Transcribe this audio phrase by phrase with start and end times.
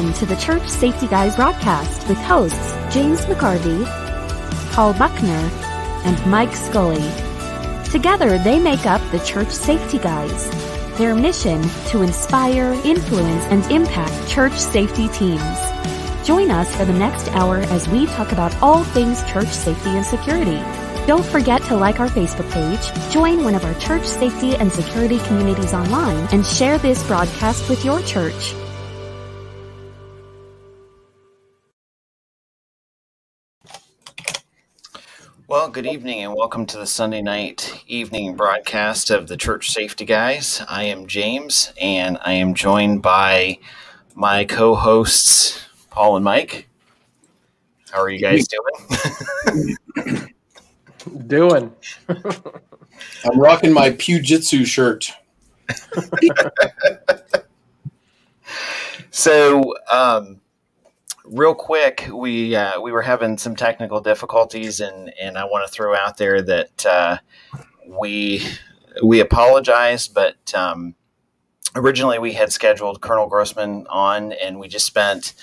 [0.00, 3.84] Welcome to the Church Safety Guys broadcast with hosts James McGarvey,
[4.72, 5.50] Paul Buckner,
[6.06, 7.06] and Mike Scully.
[7.90, 10.48] Together, they make up the Church Safety Guys.
[10.96, 15.42] Their mission to inspire, influence, and impact church safety teams.
[16.26, 20.06] Join us for the next hour as we talk about all things church safety and
[20.06, 20.62] security.
[21.06, 25.18] Don't forget to like our Facebook page, join one of our church safety and security
[25.26, 28.54] communities online, and share this broadcast with your church.
[35.50, 40.04] Well, good evening and welcome to the Sunday night evening broadcast of the Church Safety
[40.04, 40.62] Guys.
[40.68, 43.58] I am James and I am joined by
[44.14, 46.68] my co hosts, Paul and Mike.
[47.90, 48.46] How are you guys
[49.96, 50.28] doing?
[51.26, 51.72] doing?
[52.08, 55.10] I'm rocking my Pujitsu shirt.
[59.10, 60.40] so, um,
[61.30, 65.72] real quick, we uh, we were having some technical difficulties, and and I want to
[65.72, 67.18] throw out there that uh,
[67.86, 68.44] we
[69.02, 70.94] we apologize, but um,
[71.74, 75.34] originally we had scheduled Colonel Grossman on, and we just spent.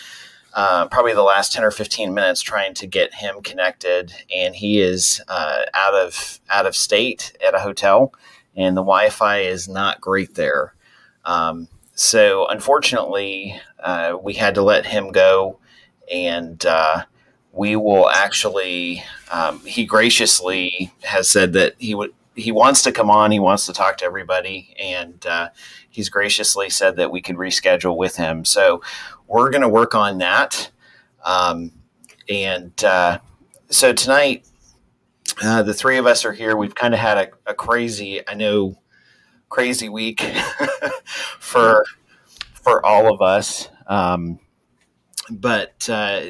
[0.53, 4.79] Uh, probably the last 10 or 15 minutes trying to get him connected and he
[4.79, 8.11] is uh, out of out of state at a hotel
[8.55, 10.73] and the wi-fi is not great there
[11.25, 15.59] um, so unfortunately uh, we had to let him go
[16.11, 17.03] and uh,
[17.51, 19.03] we will actually.
[19.31, 22.13] Um, he graciously has said that he would.
[22.35, 23.31] He wants to come on.
[23.31, 25.49] He wants to talk to everybody, and uh,
[25.89, 28.45] he's graciously said that we could reschedule with him.
[28.45, 28.81] So
[29.27, 30.69] we're going to work on that.
[31.25, 31.71] Um,
[32.29, 33.19] and uh,
[33.69, 34.47] so tonight,
[35.43, 36.55] uh, the three of us are here.
[36.55, 38.77] We've kind of had a, a, crazy, I know,
[39.49, 40.21] crazy week
[41.39, 41.83] for
[42.53, 43.69] for all of us.
[43.87, 44.39] Um,
[45.29, 46.21] but uh,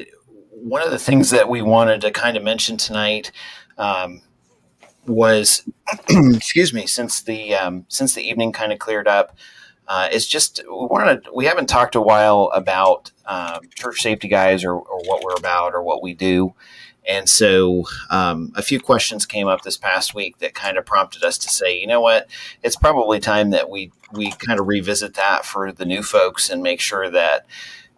[0.50, 3.30] one of the things that we wanted to kind of mention tonight
[3.76, 4.22] um,
[5.06, 5.68] was,
[6.08, 9.36] excuse me, since the um, since the evening kind of cleared up,
[9.86, 14.64] uh, is just we wanted we haven't talked a while about um, church safety guys
[14.64, 16.54] or, or, what we're about or what we do.
[17.06, 21.24] And so um, a few questions came up this past week that kind of prompted
[21.24, 22.28] us to say, you know what,
[22.62, 26.62] it's probably time that we we kind of revisit that for the new folks and
[26.62, 27.46] make sure that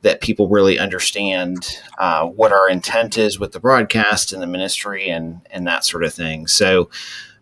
[0.03, 5.09] that people really understand uh, what our intent is with the broadcast and the ministry
[5.09, 6.47] and and that sort of thing.
[6.47, 6.91] So,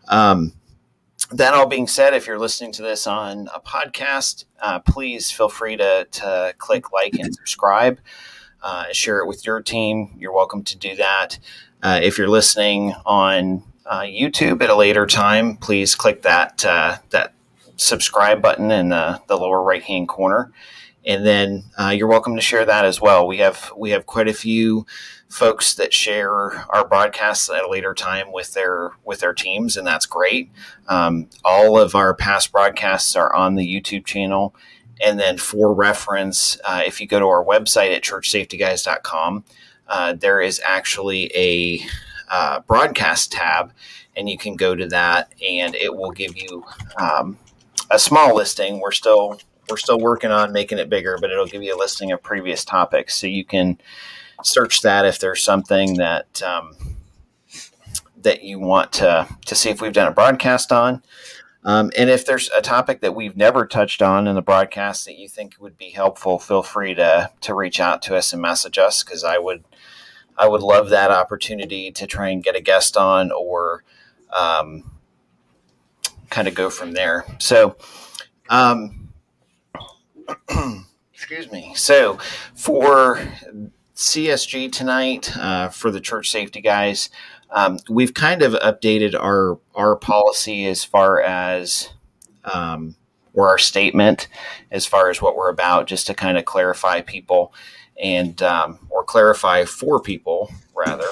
[0.09, 0.53] um,
[1.33, 5.49] that all being said, if you're listening to this on a podcast, uh, please feel
[5.49, 8.01] free to to click like and subscribe.
[8.61, 10.17] Uh, share it with your team.
[10.19, 11.39] You're welcome to do that.
[11.81, 16.97] Uh, if you're listening on uh, YouTube at a later time, please click that uh,
[17.11, 17.35] that
[17.77, 20.51] subscribe button in the, the lower right hand corner
[21.09, 23.27] and then uh, you're welcome to share that as well.
[23.27, 24.87] We have we have quite a few
[25.31, 26.31] folks that share
[26.71, 30.51] our broadcasts at a later time with their with their teams, and that's great.
[30.87, 34.55] Um, all of our past broadcasts are on the YouTube channel.
[35.01, 39.45] And then for reference, uh, if you go to our website at churchsafetyguys.com,
[39.87, 41.81] uh, there is actually a
[42.29, 43.73] uh, broadcast tab,
[44.17, 46.65] and you can go to that, and it will give you
[47.01, 47.39] um,
[47.93, 48.81] a small listing.
[48.81, 52.13] We're still we're still working on making it bigger, but it'll give you a listing
[52.13, 53.79] of previous topics, so you can
[54.43, 56.77] search that if there's something that um,
[58.23, 61.03] that you want to to see if we've done a broadcast on.
[61.65, 65.19] Um, and if there's a topic that we've never touched on in the broadcast that
[65.19, 68.79] you think would be helpful, feel free to to reach out to us and message
[68.79, 69.65] us because I would
[70.37, 73.83] I would love that opportunity to try and get a guest on or
[74.37, 74.91] um,
[76.31, 77.25] kind of go from there.
[77.39, 77.77] So.
[78.51, 79.08] Um,
[81.13, 81.73] excuse me.
[81.75, 82.19] So
[82.55, 83.21] for
[83.95, 87.11] CSG tonight, uh, for the church safety guys,
[87.51, 91.91] um, we've kind of updated our our policy as far as
[92.45, 92.95] um,
[93.35, 94.29] or our statement
[94.71, 97.53] as far as what we're about, just to kind of clarify people
[98.01, 101.07] and um, or clarify for people rather.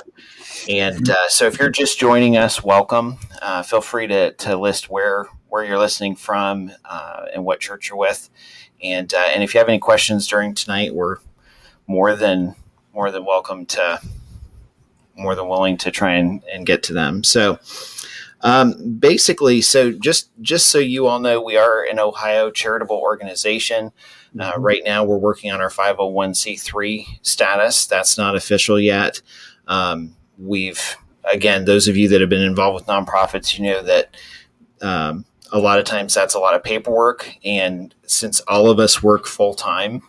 [0.68, 3.18] And uh, so, if you're just joining us, welcome.
[3.40, 7.88] Uh, feel free to to list where where you're listening from uh, and what church
[7.88, 8.28] you're with.
[8.92, 11.18] And uh, and if you have any questions during tonight, we're
[11.86, 12.54] more than
[12.94, 14.00] more than welcome to
[15.16, 17.24] more than willing to try and, and get to them.
[17.24, 17.58] So
[18.42, 23.92] um, basically, so just just so you all know, we are an Ohio charitable organization.
[24.38, 24.62] Uh, mm-hmm.
[24.62, 27.86] right now, we're working on our 501c3 status.
[27.86, 29.22] That's not official yet.
[29.66, 30.96] Um, we've
[31.32, 34.14] again, those of you that have been involved with nonprofits, you know that
[34.82, 39.02] um, a lot of times that's a lot of paperwork and since all of us
[39.02, 40.02] work full time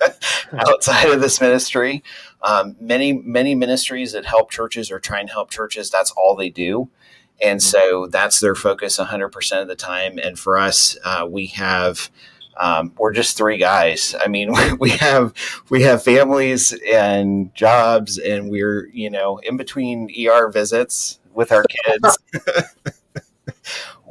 [0.52, 2.02] outside of this ministry.
[2.42, 6.50] Um, many many ministries that help churches or try and help churches, that's all they
[6.50, 6.88] do,
[7.42, 10.18] and so that's their focus 100% of the time.
[10.18, 12.10] And for us, uh, we have.
[12.60, 14.16] Um, we're just three guys.
[14.18, 15.32] I mean, we have
[15.70, 21.64] we have families and jobs, and we're you know in between ER visits with our
[21.64, 22.18] kids.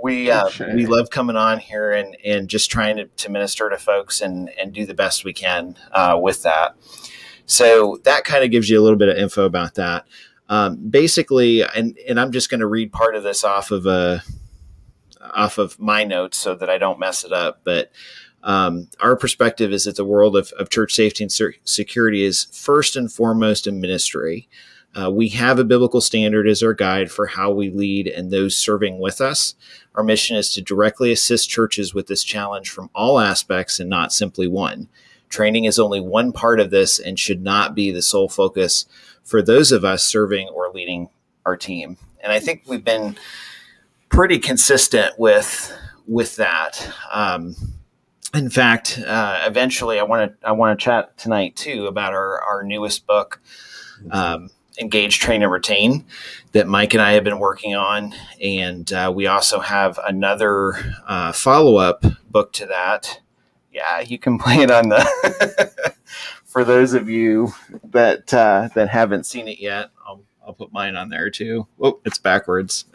[0.08, 3.78] we uh, we love coming on here and and just trying to, to minister to
[3.78, 6.76] folks and and do the best we can uh, with that.
[7.46, 10.06] So that kind of gives you a little bit of info about that.
[10.48, 14.24] Um, basically, and and I'm just going to read part of this off of a
[15.22, 17.92] off of my notes so that I don't mess it up, but.
[18.44, 21.32] Um, our perspective is that the world of, of church safety and
[21.66, 24.48] security is first and foremost a ministry.
[24.96, 28.56] Uh, we have a biblical standard as our guide for how we lead and those
[28.56, 29.56] serving with us.
[29.96, 34.12] Our mission is to directly assist churches with this challenge from all aspects and not
[34.12, 34.90] simply one.
[35.30, 38.86] Training is only one part of this and should not be the sole focus
[39.24, 41.10] for those of us serving or leading
[41.46, 41.98] our team.
[42.22, 43.18] And I think we've been
[44.10, 45.74] pretty consistent with
[46.08, 46.92] with that.
[47.12, 47.56] Um,
[48.34, 52.42] in fact, uh, eventually, I want to I want to chat tonight too about our
[52.42, 53.42] our newest book,
[54.12, 54.50] um,
[54.80, 56.06] Engage, Train, and Retain,
[56.52, 60.74] that Mike and I have been working on, and uh, we also have another
[61.08, 63.22] uh, follow up book to that.
[63.72, 65.94] Yeah, you can play it on the.
[66.46, 67.54] for those of you
[67.84, 71.68] that uh, that haven't seen it yet, I'll I'll put mine on there too.
[71.80, 72.86] Oh, it's backwards.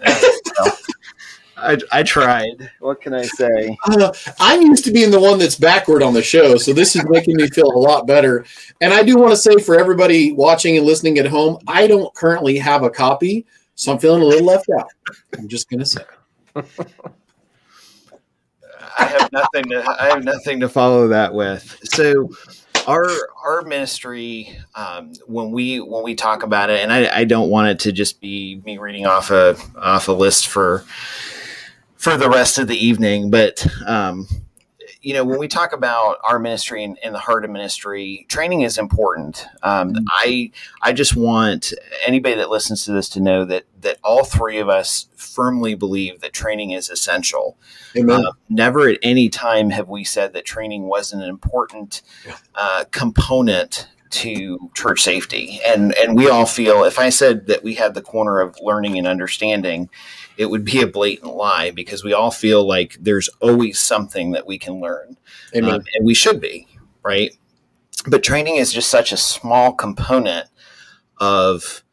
[1.57, 2.71] I, I tried.
[2.81, 3.77] What can I say?
[3.87, 7.05] Uh, I'm used to being the one that's backward on the show, so this is
[7.09, 8.45] making me feel a lot better.
[8.81, 12.13] And I do want to say for everybody watching and listening at home, I don't
[12.15, 14.91] currently have a copy, so I'm feeling a little left out.
[15.39, 16.05] I'm just going to say.
[18.99, 21.79] I have nothing to I have nothing to follow that with.
[21.85, 22.31] So
[22.87, 23.09] our
[23.45, 27.69] our ministry um, when we when we talk about it and I, I don't want
[27.69, 30.85] it to just be me reading off a off a list for
[32.03, 33.31] for the rest of the evening.
[33.31, 34.27] But um,
[35.03, 38.63] you know, when we talk about our ministry and, and, the heart of ministry, training
[38.63, 39.47] is important.
[39.63, 40.05] Um, mm-hmm.
[40.09, 40.51] I
[40.83, 41.73] I just want
[42.05, 46.21] anybody that listens to this to know that that all three of us firmly believe
[46.21, 47.57] that training is essential.
[47.97, 52.03] Uh, never at any time have we said that training wasn't an important
[52.57, 55.61] uh, component to church safety.
[55.67, 58.99] And and we all feel if I said that we had the corner of learning
[58.99, 59.89] and understanding
[60.37, 64.47] it would be a blatant lie because we all feel like there's always something that
[64.47, 65.17] we can learn.
[65.75, 66.67] Um, and we should be,
[67.03, 67.37] right?
[68.07, 70.49] But training is just such a small component
[71.19, 71.85] of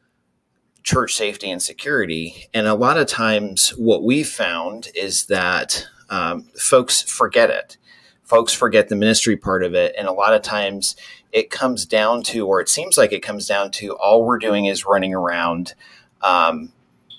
[0.83, 2.47] church safety and security.
[2.53, 7.77] And a lot of times, what we've found is that um, folks forget it.
[8.23, 9.93] Folks forget the ministry part of it.
[9.97, 10.95] And a lot of times,
[11.31, 14.65] it comes down to, or it seems like it comes down to, all we're doing
[14.65, 15.73] is running around
[16.21, 16.71] um,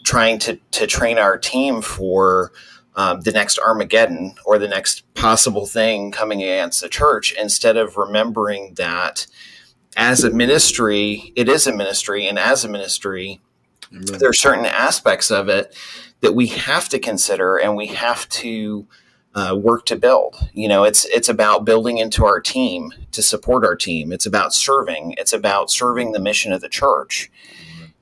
[0.04, 2.52] trying to to train our team for
[2.96, 7.96] um, the next Armageddon or the next possible thing coming against the church, instead of
[7.96, 9.26] remembering that
[9.96, 13.40] as a ministry, it is a ministry, and as a ministry,
[13.92, 14.18] Amen.
[14.18, 15.76] there are certain aspects of it
[16.20, 18.86] that we have to consider and we have to
[19.34, 20.48] uh, work to build.
[20.52, 24.12] You know, it's it's about building into our team to support our team.
[24.12, 25.14] It's about serving.
[25.18, 27.30] It's about serving the mission of the church.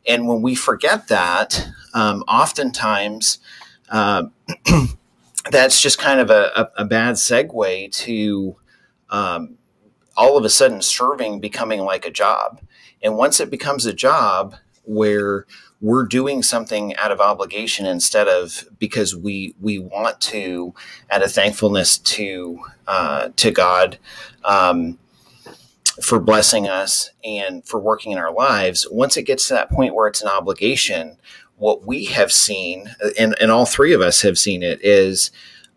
[0.06, 3.40] And when we forget that, um, oftentimes
[3.90, 4.24] uh,
[5.50, 8.56] that's just kind of a, a, a bad segue to
[9.10, 9.58] um,
[10.16, 12.60] all of a sudden serving becoming like a job.
[13.02, 15.46] And once it becomes a job where
[15.80, 20.74] we're doing something out of obligation instead of because we we want to
[21.10, 23.98] out of thankfulness to uh, to God
[24.44, 24.98] um,
[26.02, 28.86] for blessing us and for working in our lives.
[28.90, 31.16] Once it gets to that point where it's an obligation,
[31.56, 35.30] what we have seen, and, and all three of us have seen it, is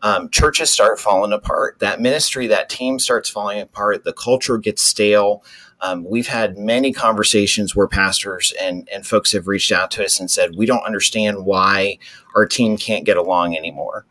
[0.03, 1.79] um, churches start falling apart.
[1.79, 4.03] That ministry, that team starts falling apart.
[4.03, 5.43] The culture gets stale.
[5.81, 10.19] Um, we've had many conversations where pastors and, and folks have reached out to us
[10.19, 11.97] and said, We don't understand why
[12.35, 14.05] our team can't get along anymore.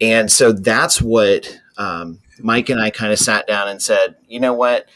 [0.00, 4.40] And so that's what um, Mike and I kind of sat down and said, You
[4.40, 4.86] know what?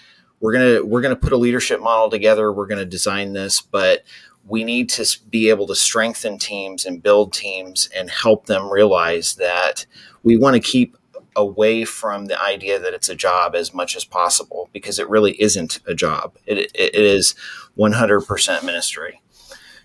[0.41, 2.53] We're gonna we're gonna put a leadership model together.
[2.53, 4.03] We're gonna design this, but
[4.47, 9.37] we need to be able to strengthen teams and build teams and help them realize
[9.37, 9.87] that
[10.23, 10.97] we want to keep
[11.37, 15.41] away from the idea that it's a job as much as possible because it really
[15.41, 16.37] isn't a job.
[16.47, 17.35] It, it, is
[17.77, 19.21] 100% ministry.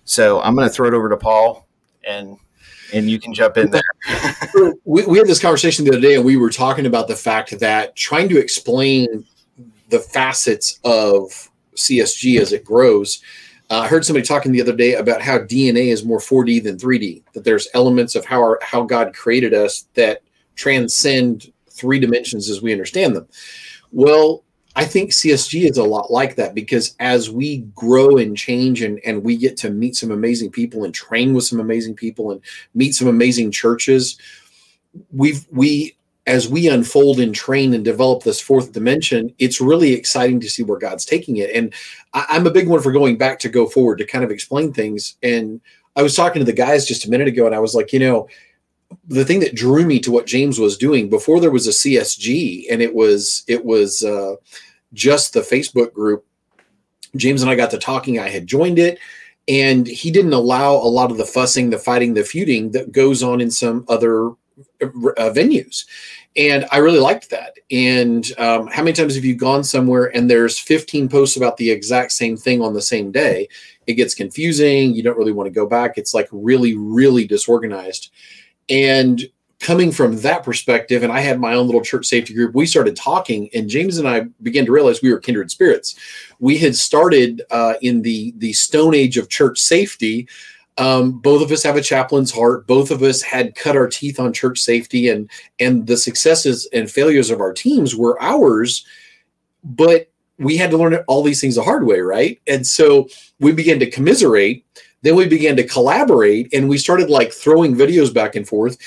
[0.06, 1.68] So I'm going to throw it over to Paul
[2.04, 2.38] and
[2.92, 3.84] and you can jump in there.
[4.84, 7.60] we, we had this conversation the other day and we were talking about the fact
[7.60, 9.26] that trying to explain
[9.90, 13.22] the facets of CSG as it grows.
[13.70, 16.78] Uh, I heard somebody talking the other day about how DNA is more 4D than
[16.78, 17.22] 3D.
[17.34, 20.22] That there's elements of how our, how God created us that
[20.60, 23.28] transcend three dimensions as we understand them.
[23.92, 24.44] Well,
[24.76, 29.00] I think CSG is a lot like that because as we grow and change and,
[29.06, 32.42] and we get to meet some amazing people and train with some amazing people and
[32.76, 34.18] meet some amazing churches,
[35.12, 35.96] we've we
[36.28, 40.62] as we unfold and train and develop this fourth dimension, it's really exciting to see
[40.62, 41.50] where God's taking it.
[41.56, 41.74] And
[42.14, 44.72] I, am a big one for going back to go forward to kind of explain
[44.72, 45.16] things.
[45.24, 45.60] And
[45.96, 48.00] I was talking to the guys just a minute ago, and I was like, you
[48.00, 48.28] know,
[49.08, 52.66] the thing that drew me to what James was doing before there was a CSG,
[52.72, 54.36] and it was it was uh,
[54.94, 56.26] just the Facebook group.
[57.16, 58.20] James and I got to talking.
[58.20, 59.00] I had joined it,
[59.48, 63.24] and he didn't allow a lot of the fussing, the fighting, the feuding that goes
[63.24, 64.30] on in some other
[64.82, 65.86] uh, venues
[66.36, 67.58] and I really liked that.
[67.72, 71.70] And um, how many times have you gone somewhere and there's 15 posts about the
[71.70, 73.48] exact same thing on the same day?
[73.88, 74.94] It gets confusing.
[74.94, 75.98] You don't really want to go back.
[75.98, 78.12] It's like really, really disorganized.
[78.70, 79.28] And
[79.60, 82.96] coming from that perspective, and I had my own little church safety group, we started
[82.96, 85.96] talking, and James and I began to realize we were kindred spirits.
[86.40, 90.28] We had started uh, in the the stone age of church safety
[90.80, 92.66] um, both of us have a chaplain's heart.
[92.66, 96.90] Both of us had cut our teeth on church safety, and and the successes and
[96.90, 98.86] failures of our teams were ours.
[99.64, 102.40] But we had to learn all these things the hard way, right?
[102.48, 103.10] And so
[103.42, 104.66] we began to commiserate.
[105.02, 108.78] Then we began to collaborate, and we started like throwing videos back and forth.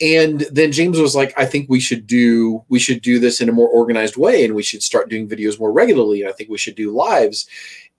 [0.00, 3.48] And then James was like, "I think we should do we should do this in
[3.48, 6.20] a more organized way, and we should start doing videos more regularly.
[6.22, 7.46] And I think we should do lives."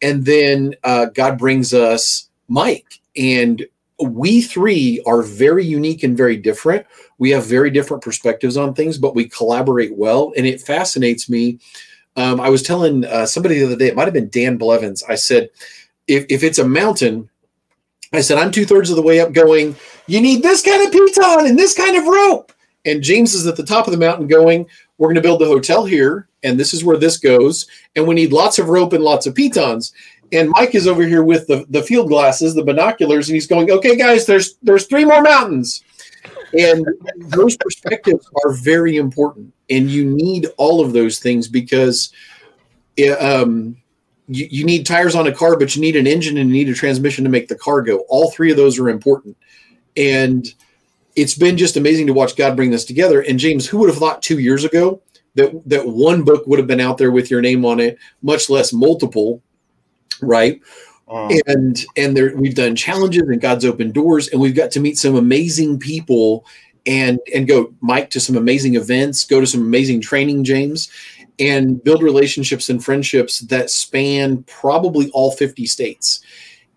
[0.02, 3.66] And then uh, God brings us Mike, and
[4.00, 6.86] we three are very unique and very different.
[7.18, 10.34] We have very different perspectives on things, but we collaborate well.
[10.38, 11.60] And it fascinates me.
[12.16, 15.04] Um, I was telling uh, somebody the other day, it might have been Dan Blevins.
[15.08, 15.50] I said,
[16.08, 17.30] if, if it's a mountain,
[18.18, 19.76] I said, I'm two thirds of the way up going,
[20.08, 22.52] you need this kind of piton and this kind of rope.
[22.86, 24.66] And James is at the top of the mountain going,
[24.98, 26.28] we're going to build the hotel here.
[26.44, 27.68] And this is where this goes.
[27.96, 29.94] And we need lots of rope and lots of pitons
[30.32, 33.72] and Mike is over here with the, the field glasses, the binoculars, and he's going,
[33.72, 35.84] "Okay, guys, there's there's three more mountains."
[36.58, 36.86] And
[37.18, 42.12] those perspectives are very important, and you need all of those things because
[42.96, 43.78] it, um,
[44.28, 46.70] you, you need tires on a car, but you need an engine and you need
[46.70, 48.00] a transmission to make the car go.
[48.10, 49.38] All three of those are important,
[49.96, 50.48] and
[51.16, 53.22] it's been just amazing to watch God bring this together.
[53.22, 55.02] And James, who would have thought two years ago
[55.36, 58.50] that that one book would have been out there with your name on it, much
[58.50, 59.42] less multiple?
[60.22, 60.62] right?
[61.08, 61.40] Mm.
[61.48, 64.98] And and there we've done challenges and God's opened doors, and we've got to meet
[64.98, 66.46] some amazing people
[66.86, 70.90] and and go Mike to some amazing events, go to some amazing training, James,
[71.39, 76.22] and build relationships and friendships that span probably all 50 states.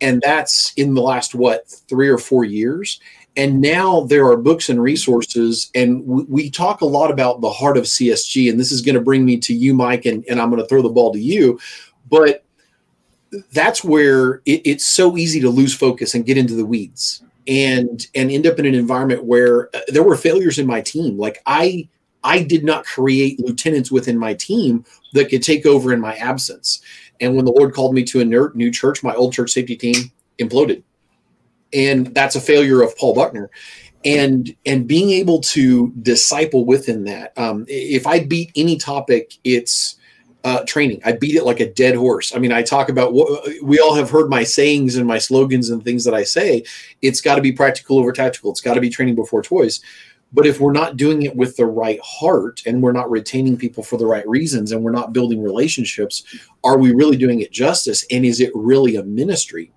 [0.00, 3.00] And that's in the last what three or four years.
[3.36, 7.50] And now there are books and resources, and we, we talk a lot about the
[7.50, 8.50] heart of CSG.
[8.50, 10.68] And this is going to bring me to you, Mike, and, and I'm going to
[10.68, 11.60] throw the ball to you.
[12.10, 12.44] But
[13.52, 18.06] that's where it, it's so easy to lose focus and get into the weeds and
[18.14, 21.40] and end up in an environment where uh, there were failures in my team like
[21.46, 21.88] i
[22.24, 26.80] i did not create lieutenants within my team that could take over in my absence
[27.20, 28.24] and when the lord called me to a
[28.54, 30.82] new church my old church safety team imploded
[31.72, 33.50] and that's a failure of paul buckner
[34.04, 39.96] and and being able to disciple within that um, if i beat any topic it's
[40.44, 41.00] uh, training.
[41.04, 42.34] I beat it like a dead horse.
[42.34, 45.70] I mean, I talk about what we all have heard my sayings and my slogans
[45.70, 46.64] and things that I say.
[47.02, 48.50] It's got to be practical over tactical.
[48.50, 49.80] It's got to be training before toys.
[50.32, 53.82] But if we're not doing it with the right heart and we're not retaining people
[53.82, 56.22] for the right reasons and we're not building relationships,
[56.62, 58.04] are we really doing it justice?
[58.10, 59.72] And is it really a ministry?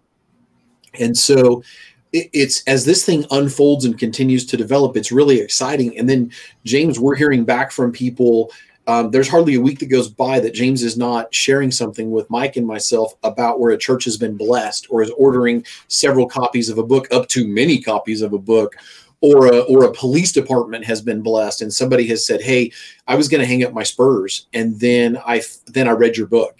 [1.00, 1.64] And so
[2.12, 5.98] it's as this thing unfolds and continues to develop, it's really exciting.
[5.98, 6.32] And then,
[6.64, 8.52] James, we're hearing back from people
[8.86, 12.30] um, there's hardly a week that goes by that James is not sharing something with
[12.30, 16.70] Mike and myself about where a church has been blessed or is ordering several copies
[16.70, 18.76] of a book, up to many copies of a book,
[19.24, 22.74] or a, or a police department has been blessed and somebody has said, "Hey,
[23.08, 26.28] I was going to hang up my spurs, and then I then I read your
[26.28, 26.60] book,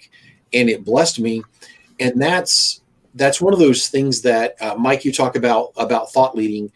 [0.54, 1.42] and it blessed me,"
[2.00, 2.80] and that's
[3.16, 6.72] that's one of those things that uh, Mike you talk about about thought leading.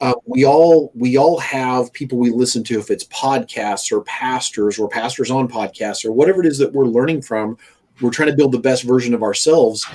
[0.00, 4.78] Uh, we all we all have people we listen to if it's podcasts or pastors
[4.78, 7.56] or pastors on podcasts or whatever it is that we're learning from
[8.00, 9.86] we're trying to build the best version of ourselves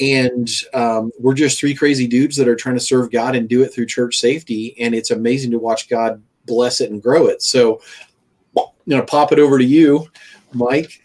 [0.00, 3.62] and um, we're just three crazy dudes that are trying to serve god and do
[3.62, 7.42] it through church safety and it's amazing to watch god bless it and grow it
[7.42, 7.80] so
[8.56, 10.06] i'm to pop it over to you
[10.52, 11.02] mike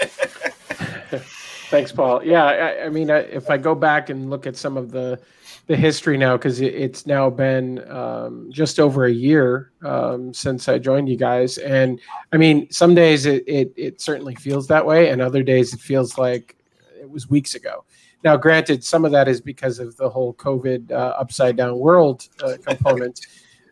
[1.70, 2.24] Thanks, Paul.
[2.24, 5.20] Yeah, I, I mean, I, if I go back and look at some of the
[5.68, 10.68] the history now, because it, it's now been um, just over a year um, since
[10.68, 12.00] I joined you guys, and
[12.32, 15.78] I mean, some days it, it it certainly feels that way, and other days it
[15.78, 16.56] feels like
[17.00, 17.84] it was weeks ago.
[18.22, 22.28] Now, granted, some of that is because of the whole COVID uh, upside down world
[22.42, 23.26] uh, component,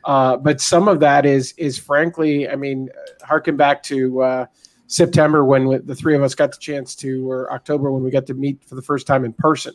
[0.04, 2.88] uh, but some of that is is frankly, I mean,
[3.22, 4.46] harken back to uh,
[4.86, 8.26] September when the three of us got the chance to, or October when we got
[8.26, 9.74] to meet for the first time in person.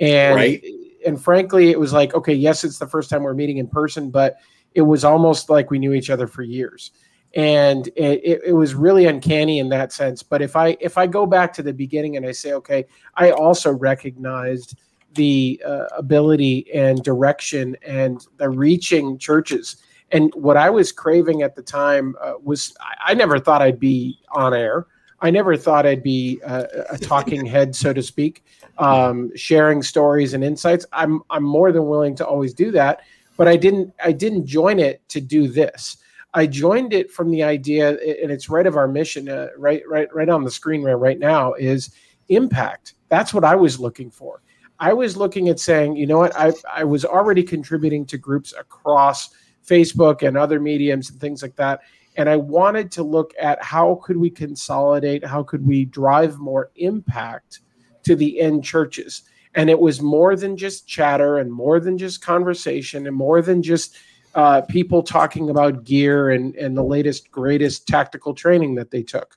[0.00, 0.64] And right.
[1.06, 4.10] and frankly, it was like, okay, yes, it's the first time we're meeting in person,
[4.10, 4.36] but
[4.74, 6.90] it was almost like we knew each other for years.
[7.34, 10.22] And it, it, was really uncanny in that sense.
[10.22, 13.32] But if I if I go back to the beginning and I say, okay, I
[13.32, 14.78] also recognized
[15.12, 19.76] the uh, ability and direction and the reaching churches
[20.10, 23.80] and what I was craving at the time uh, was I, I, never thought I'd
[23.80, 24.86] be on air.
[25.20, 28.44] I never thought I'd be uh, a talking head, so to speak,
[28.78, 30.86] um, sharing stories and insights.
[30.92, 33.00] I'm I'm more than willing to always do that,
[33.36, 35.98] but I didn't I didn't join it to do this.
[36.38, 40.08] I joined it from the idea, and it's right of our mission, uh, right right
[40.14, 41.90] right on the screen right, now is
[42.28, 42.94] impact.
[43.08, 44.40] That's what I was looking for.
[44.78, 48.54] I was looking at saying, you know what, I I was already contributing to groups
[48.56, 49.30] across
[49.66, 51.80] Facebook and other mediums and things like that.
[52.16, 56.70] And I wanted to look at how could we consolidate, how could we drive more
[56.76, 57.60] impact
[58.04, 59.22] to the end churches.
[59.56, 63.60] And it was more than just chatter and more than just conversation and more than
[63.60, 63.96] just
[64.38, 69.36] uh, people talking about gear and, and the latest, greatest tactical training that they took.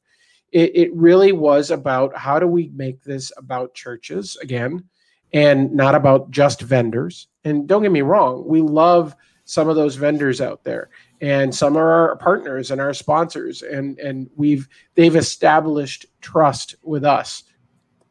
[0.52, 4.84] It, it really was about how do we make this about churches again
[5.34, 7.28] and not about just vendors.
[7.44, 9.16] And don't get me wrong, we love–
[9.52, 14.00] some of those vendors out there and some are our partners and our sponsors and
[14.00, 17.44] and we've they've established trust with us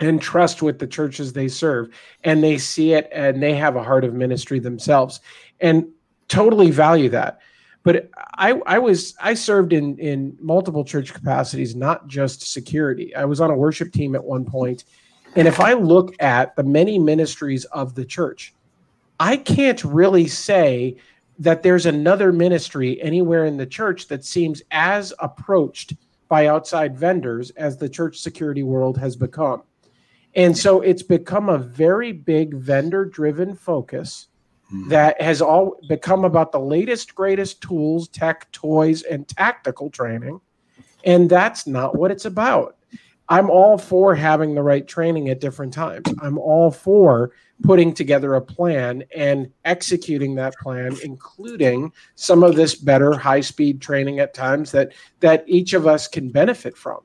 [0.01, 1.89] and trust with the churches they serve
[2.25, 5.21] and they see it and they have a heart of ministry themselves
[5.61, 5.89] and
[6.31, 7.41] totally value that
[7.83, 13.15] but I, I was I served in in multiple church capacities, not just security.
[13.15, 14.85] I was on a worship team at one point,
[15.37, 18.55] and if I look at the many ministries of the church,
[19.19, 20.97] I can't really say
[21.39, 25.95] that there's another ministry anywhere in the church that seems as approached
[26.29, 29.63] by outside vendors as the church security world has become.
[30.37, 34.29] And so it's become a very big vendor driven focus.
[34.73, 34.91] Mm-hmm.
[34.91, 40.41] that has all become about the latest, greatest tools, tech, toys, and tactical training.
[41.05, 42.77] And that's not what it's about.
[43.29, 46.07] I'm all for having the right training at different times.
[46.23, 52.75] I'm all for putting together a plan and executing that plan including some of this
[52.75, 57.01] better high speed training at times that that each of us can benefit from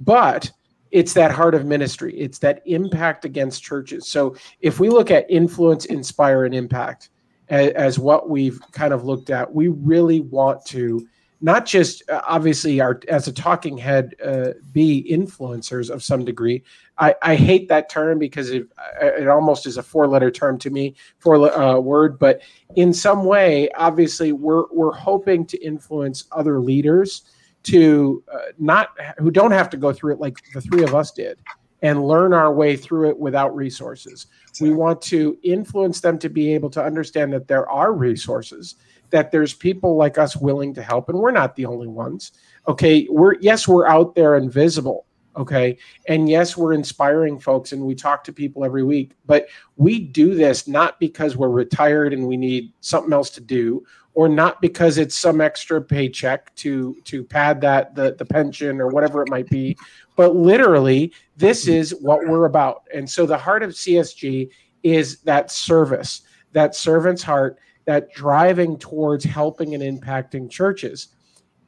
[0.00, 0.50] but
[0.92, 2.14] it's that heart of ministry.
[2.18, 4.06] It's that impact against churches.
[4.06, 7.08] So if we look at influence inspire and impact
[7.48, 11.06] as, as what we've kind of looked at we really want to
[11.44, 16.62] not just uh, obviously our as a talking head uh, be influencers of some degree.
[16.98, 18.68] I, I hate that term because it,
[19.00, 22.42] it almost is a four letter term to me four uh, word but
[22.76, 27.22] in some way obviously we're we're hoping to influence other leaders
[27.64, 31.12] to uh, not who don't have to go through it like the three of us
[31.12, 31.38] did
[31.82, 34.28] and learn our way through it without resources.
[34.60, 38.76] We want to influence them to be able to understand that there are resources
[39.10, 42.32] that there's people like us willing to help and we're not the only ones.
[42.66, 45.78] Okay we're yes we're out there and visible okay?
[46.08, 50.34] And yes we're inspiring folks and we talk to people every week but we do
[50.34, 54.98] this not because we're retired and we need something else to do or not because
[54.98, 59.48] it's some extra paycheck to to pad that the, the pension or whatever it might
[59.48, 59.76] be
[60.16, 64.50] but literally this is what we're about and so the heart of csg
[64.82, 66.22] is that service
[66.52, 71.08] that servant's heart that driving towards helping and impacting churches.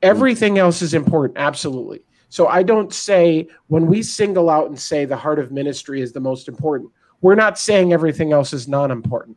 [0.03, 2.05] Everything else is important, absolutely.
[2.29, 6.13] So I don't say when we single out and say the heart of ministry is
[6.13, 9.37] the most important, we're not saying everything else is non important.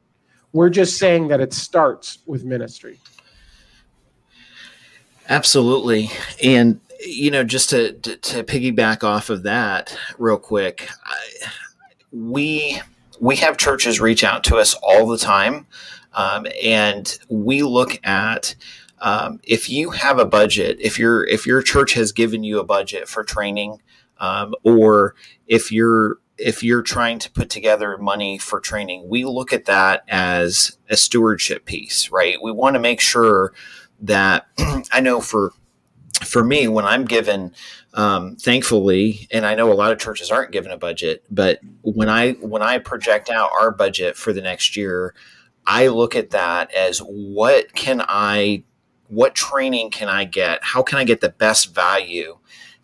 [0.58, 3.00] We're just saying that it starts with ministry.
[5.30, 6.10] Absolutely.
[6.43, 11.17] And, you know, just to, to, to piggyback off of that real quick, I,
[12.12, 12.82] we
[13.20, 15.67] we have churches reach out to us all the time
[16.13, 18.56] um, and we look at
[18.98, 22.63] um, if you have a budget, if your if your church has given you a
[22.63, 23.80] budget for training,
[24.20, 25.13] um, or
[25.46, 30.04] if you're if you're trying to put together money for training, we look at that
[30.08, 32.41] as a stewardship piece, right?
[32.41, 33.54] We want to make sure
[34.02, 34.47] that
[34.91, 35.52] I know for
[36.23, 37.54] for me, when I'm given,
[37.93, 42.10] um, thankfully, and I know a lot of churches aren't given a budget, but when
[42.10, 45.13] I when I project out our budget for the next year,
[45.65, 48.63] I look at that as what can I,
[49.10, 50.63] what training can I get?
[50.63, 52.38] How can I get the best value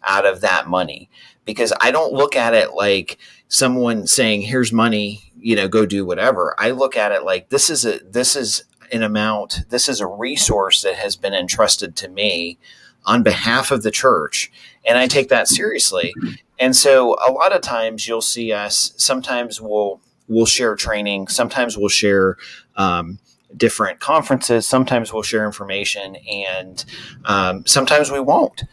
[0.03, 1.09] out of that money?
[1.45, 3.17] Because I don't look at it like
[3.53, 7.69] someone saying, "Here's money, you know, go do whatever." I look at it like this
[7.69, 8.63] is a this is
[8.93, 12.57] an amount, this is a resource that has been entrusted to me
[13.05, 14.51] on behalf of the church.
[14.85, 16.13] And I take that seriously.
[16.59, 21.27] And so a lot of times you'll see us, sometimes we'll, we'll share training.
[21.27, 22.37] Sometimes we'll share,
[22.75, 23.19] um,
[23.57, 24.65] different conferences.
[24.65, 26.85] Sometimes we'll share information and,
[27.25, 28.63] um, sometimes we won't.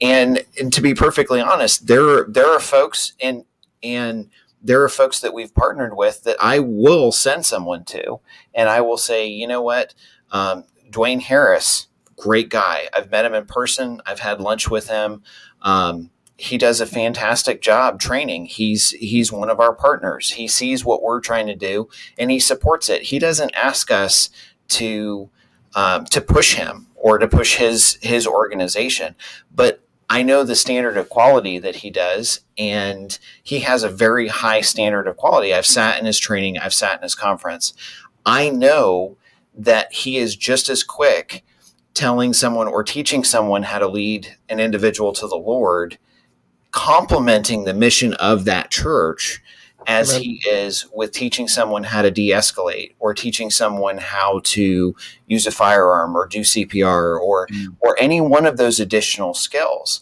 [0.00, 3.44] And, and to be perfectly honest, there, there are folks and,
[3.82, 4.30] and
[4.62, 8.20] there are folks that we've partnered with that I will send someone to,
[8.54, 9.94] and I will say, you know what,
[10.32, 12.88] um, Dwayne Harris, great guy.
[12.94, 14.02] I've met him in person.
[14.04, 15.22] I've had lunch with him.
[15.62, 18.46] Um, he does a fantastic job training.
[18.46, 20.30] He's he's one of our partners.
[20.32, 23.02] He sees what we're trying to do and he supports it.
[23.02, 24.30] He doesn't ask us
[24.68, 25.28] to
[25.74, 29.16] um, to push him or to push his his organization,
[29.54, 34.26] but I know the standard of quality that he does, and he has a very
[34.26, 35.54] high standard of quality.
[35.54, 37.72] I've sat in his training, I've sat in his conference.
[38.26, 39.16] I know
[39.54, 41.44] that he is just as quick
[41.94, 45.96] telling someone or teaching someone how to lead an individual to the Lord,
[46.72, 49.40] complementing the mission of that church
[49.86, 50.22] as Amen.
[50.22, 54.94] he is with teaching someone how to de-escalate or teaching someone how to
[55.26, 57.76] use a firearm or do CPR or mm.
[57.80, 60.00] or any one of those additional skills.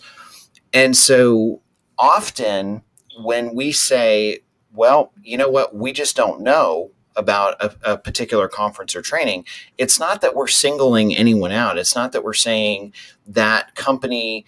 [0.72, 1.60] And so
[1.98, 2.82] often
[3.20, 4.40] when we say,
[4.72, 9.44] well, you know what, we just don't know, about a, a, particular conference or training,
[9.76, 11.76] it's not that we're singling anyone out.
[11.76, 12.94] It's not that we're saying
[13.26, 14.46] that company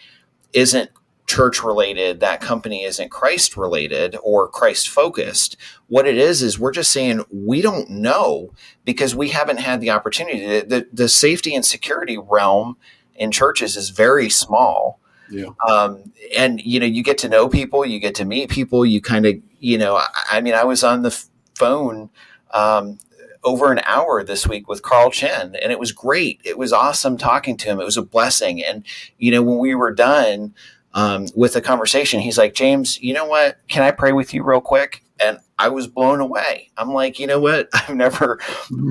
[0.53, 0.91] isn't
[1.31, 5.57] church related, that company isn't Christ related or Christ focused.
[5.87, 8.53] What it is, is we're just saying we don't know
[8.85, 10.45] because we haven't had the opportunity.
[10.45, 12.77] The, the, the safety and security realm
[13.15, 14.99] in churches is very small.
[15.31, 15.51] Yeah.
[15.69, 19.01] Um, and you know, you get to know people, you get to meet people, you
[19.01, 21.17] kind of, you know, I, I mean, I was on the
[21.55, 22.11] phone
[22.53, 22.99] um,
[23.45, 26.41] over an hour this week with Carl Chinn, and it was great.
[26.43, 27.79] It was awesome talking to him.
[27.79, 28.65] It was a blessing.
[28.65, 28.85] And
[29.19, 30.55] you know, when we were done
[30.95, 33.59] um, with the conversation, he's like, "James, you know what?
[33.69, 36.71] Can I pray with you real quick?" And I was blown away.
[36.79, 37.69] I'm like, you know what?
[37.75, 38.41] I've never,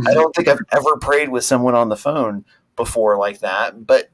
[0.08, 3.88] I don't think I've ever prayed with someone on the phone before like that.
[3.88, 4.12] But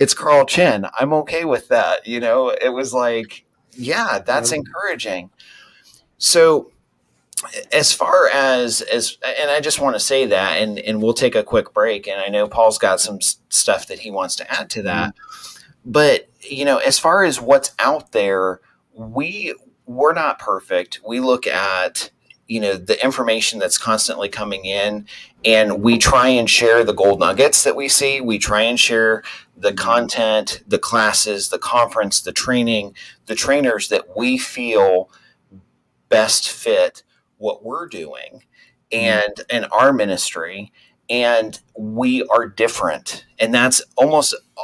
[0.00, 0.86] it's Carl Chinn.
[0.98, 2.06] I'm okay with that.
[2.06, 5.30] You know, it was like, yeah, that's encouraging.
[6.18, 6.72] So
[7.70, 11.34] as far as as and i just want to say that and and we'll take
[11.34, 14.70] a quick break and i know paul's got some stuff that he wants to add
[14.70, 15.55] to that mm-hmm.
[15.86, 18.60] But you know as far as what's out there
[18.92, 19.54] we
[19.86, 21.00] we're not perfect.
[21.06, 22.10] We look at
[22.48, 25.06] you know the information that's constantly coming in
[25.44, 28.20] and we try and share the gold nuggets that we see.
[28.20, 29.22] We try and share
[29.56, 32.94] the content the classes the conference the training
[33.24, 35.10] the trainers that we feel
[36.08, 37.02] best fit
[37.38, 38.42] what we're doing.
[38.92, 39.04] Mm-hmm.
[39.04, 40.72] and in our ministry
[41.08, 44.34] and we are different and that's almost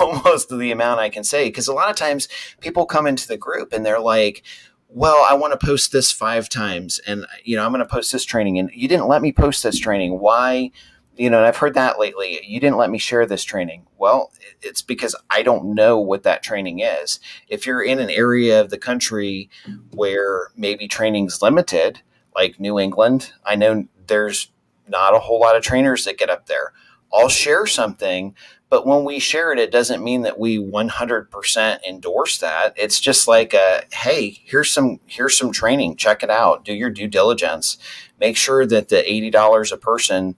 [0.00, 2.28] almost the amount i can say because a lot of times
[2.60, 4.42] people come into the group and they're like
[4.88, 8.12] well i want to post this five times and you know i'm going to post
[8.12, 10.70] this training and you didn't let me post this training why
[11.16, 12.40] you know, and I've heard that lately.
[12.46, 13.86] You didn't let me share this training.
[13.98, 17.20] Well, it's because I don't know what that training is.
[17.46, 19.50] If you're in an area of the country
[19.90, 22.00] where maybe training's limited,
[22.34, 23.32] like New England.
[23.44, 24.50] I know there's
[24.90, 26.72] not a whole lot of trainers that get up there.
[27.12, 28.34] I'll share something,
[28.68, 32.72] but when we share it, it doesn't mean that we 100% endorse that.
[32.76, 35.96] It's just like, a, hey, here's some here's some training.
[35.96, 36.64] Check it out.
[36.64, 37.78] Do your due diligence.
[38.20, 40.36] Make sure that the $80 a person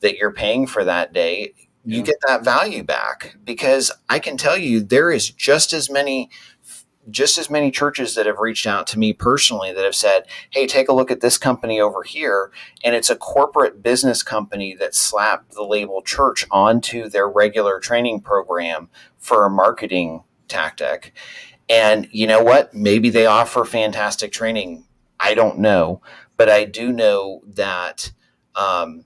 [0.00, 1.52] that you're paying for that day,
[1.84, 1.96] yeah.
[1.96, 3.36] you get that value back.
[3.44, 6.30] Because I can tell you, there is just as many
[7.10, 10.66] just as many churches that have reached out to me personally that have said, Hey,
[10.66, 12.50] take a look at this company over here.
[12.82, 18.20] And it's a corporate business company that slapped the label church onto their regular training
[18.20, 18.88] program
[19.18, 21.12] for a marketing tactic.
[21.68, 22.74] And you know what?
[22.74, 24.84] Maybe they offer fantastic training.
[25.18, 26.02] I don't know.
[26.36, 28.12] But I do know that
[28.54, 29.04] um,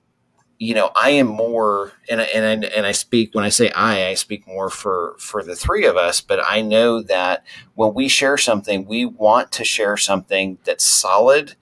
[0.59, 3.71] you know, I am more, and I, and I, and I speak when I say
[3.71, 6.21] I, I speak more for for the three of us.
[6.21, 7.45] But I know that
[7.75, 11.55] when we share something, we want to share something that's solid,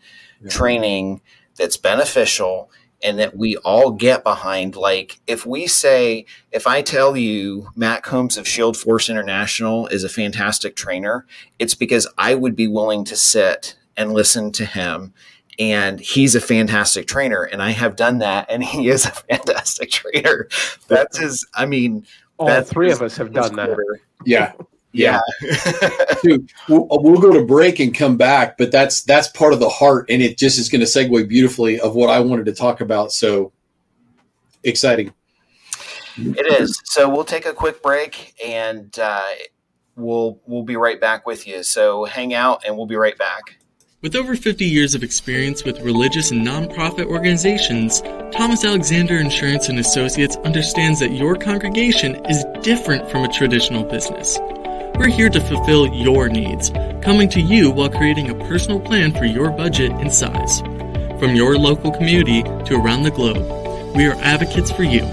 [0.43, 0.49] yeah.
[0.49, 1.21] training
[1.57, 2.71] that's beneficial,
[3.03, 4.77] and that we all get behind.
[4.77, 10.05] Like, if we say, if I tell you Matt Combs of Shield Force International is
[10.05, 11.27] a fantastic trainer,
[11.59, 15.13] it's because I would be willing to sit and listen to him.
[15.59, 19.91] And he's a fantastic trainer, and I have done that, and he is a fantastic
[19.91, 20.49] trainer.
[20.89, 21.47] That's his.
[21.55, 22.07] I mean,
[22.39, 23.87] all three of us have done quarter.
[23.89, 24.27] that.
[24.27, 24.53] Yeah,
[24.93, 25.21] yeah.
[26.23, 29.69] Dude, we'll, we'll, go to break and come back, but that's that's part of the
[29.69, 32.81] heart, and it just is going to segue beautifully of what I wanted to talk
[32.81, 33.13] about.
[33.13, 33.53] So
[34.63, 35.13] exciting!
[36.17, 36.81] It is.
[36.85, 39.25] So we'll take a quick break, and uh,
[39.97, 41.63] we'll we'll be right back with you.
[41.63, 43.59] So hang out, and we'll be right back.
[44.03, 49.79] With over 50 years of experience with religious and nonprofit organizations, Thomas Alexander Insurance and
[49.79, 54.39] Associates understands that your congregation is different from a traditional business.
[54.99, 56.69] We're here to fulfill your needs,
[57.03, 60.61] coming to you while creating a personal plan for your budget and size.
[61.19, 65.11] From your local community to around the globe, we are advocates for you.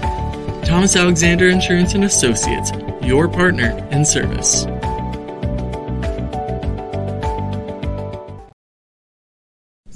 [0.66, 2.70] Thomas Alexander Insurance and Associates,
[3.02, 4.66] your partner in service.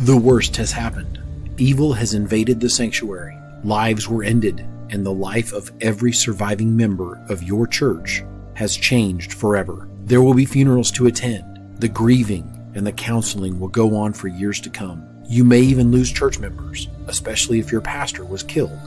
[0.00, 1.18] The worst has happened.
[1.56, 3.36] Evil has invaded the sanctuary.
[3.64, 8.22] Lives were ended, and the life of every surviving member of your church
[8.54, 9.88] has changed forever.
[10.04, 11.80] There will be funerals to attend.
[11.80, 15.04] The grieving and the counseling will go on for years to come.
[15.28, 18.78] You may even lose church members, especially if your pastor was killed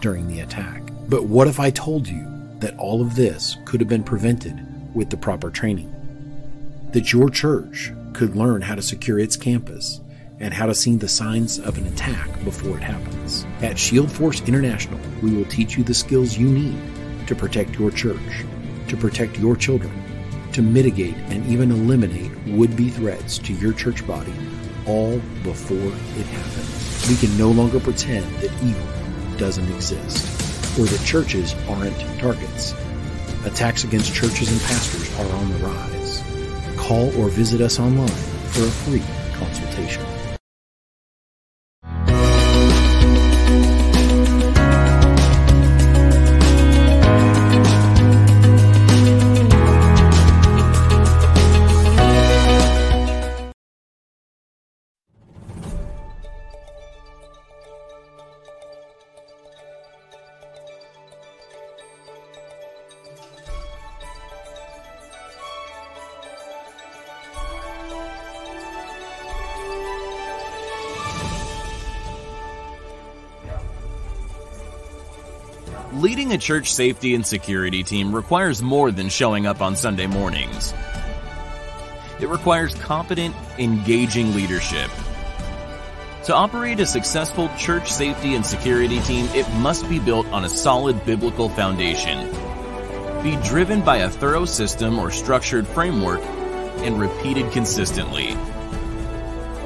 [0.00, 0.82] during the attack.
[1.10, 2.26] But what if I told you
[2.60, 4.58] that all of this could have been prevented
[4.94, 5.94] with the proper training?
[6.94, 10.00] That your church could learn how to secure its campus
[10.40, 13.46] and how to see the signs of an attack before it happens.
[13.62, 16.78] At Shield Force International, we will teach you the skills you need
[17.26, 18.44] to protect your church
[18.88, 19.92] to protect your children,
[20.52, 24.32] to mitigate and even eliminate would be threats to your church body
[24.86, 27.08] all before it happens.
[27.08, 32.74] We can no longer pretend that evil doesn't exist or that churches aren't targets.
[33.44, 36.22] Attacks against churches and pastors are on the rise.
[36.76, 39.02] Call or visit us online for a free
[39.34, 40.13] consultation.
[76.04, 80.74] Leading a church safety and security team requires more than showing up on Sunday mornings.
[82.20, 84.90] It requires competent, engaging leadership.
[86.24, 90.48] To operate a successful church safety and security team, it must be built on a
[90.50, 92.30] solid biblical foundation.
[93.22, 96.20] Be driven by a thorough system or structured framework
[96.84, 98.36] and repeated consistently.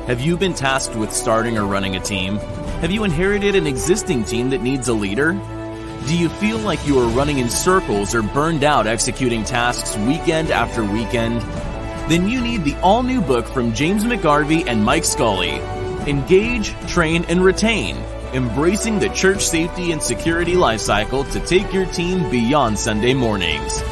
[0.06, 2.36] Have you been tasked with starting or running a team?
[2.80, 5.36] Have you inherited an existing team that needs a leader?
[6.06, 10.50] Do you feel like you are running in circles or burned out executing tasks weekend
[10.50, 11.42] after weekend?
[12.10, 15.56] Then you need the all new book from James McGarvey and Mike Scully
[16.06, 17.96] Engage, Train, and Retain
[18.32, 23.82] Embracing the Church Safety and Security Lifecycle to take your team beyond Sunday mornings.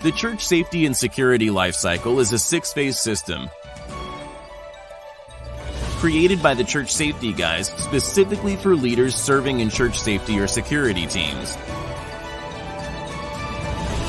[0.00, 3.50] The Church Safety and Security Lifecycle is a six phase system
[5.96, 11.06] created by the church safety guys specifically for leaders serving in church safety or security
[11.06, 11.56] teams.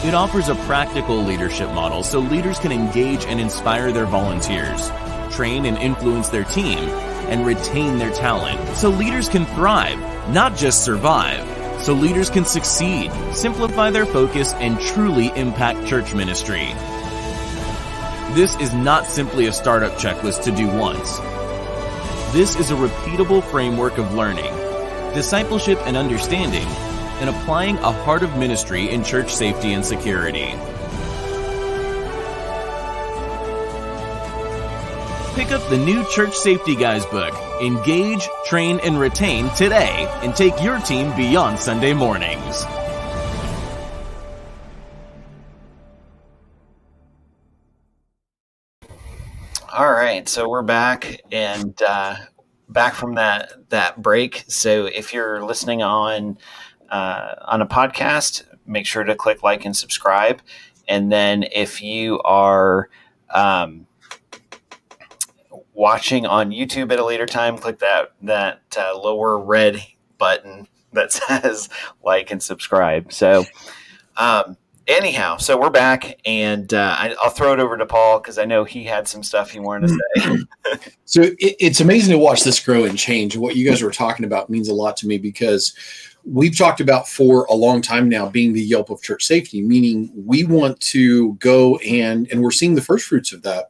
[0.03, 4.91] It offers a practical leadership model so leaders can engage and inspire their volunteers,
[5.31, 6.77] train and influence their team,
[7.29, 9.99] and retain their talent so leaders can thrive,
[10.31, 11.45] not just survive.
[11.81, 16.73] So leaders can succeed, simplify their focus, and truly impact church ministry.
[18.33, 21.19] This is not simply a startup checklist to do once.
[22.33, 24.53] This is a repeatable framework of learning,
[25.13, 26.67] discipleship and understanding,
[27.21, 30.53] and applying a heart of ministry in church safety and security.
[35.35, 40.61] Pick up the new Church Safety Guys book, Engage, Train, and Retain today, and take
[40.61, 42.65] your team beyond Sunday mornings.
[50.17, 52.15] Right, so we're back and uh,
[52.69, 54.45] back from that that break.
[54.47, 56.39] So if you're listening on
[56.89, 60.41] uh, on a podcast, make sure to click like and subscribe.
[60.87, 62.89] And then if you are
[63.29, 63.85] um,
[65.73, 69.83] watching on YouTube at a later time, click that that uh, lower red
[70.17, 71.69] button that says
[72.03, 73.13] like and subscribe.
[73.13, 73.45] So,
[74.15, 78.37] um, anyhow, so we're back, and uh, I, will throw it over to Paul because
[78.37, 80.89] I know he had some stuff he wanted to say.
[81.05, 83.35] so it, it's amazing to watch this grow and change.
[83.37, 85.75] What you guys were talking about means a lot to me because
[86.25, 90.11] we've talked about for a long time now being the Yelp of church safety, meaning
[90.15, 93.69] we want to go and and we're seeing the first fruits of that.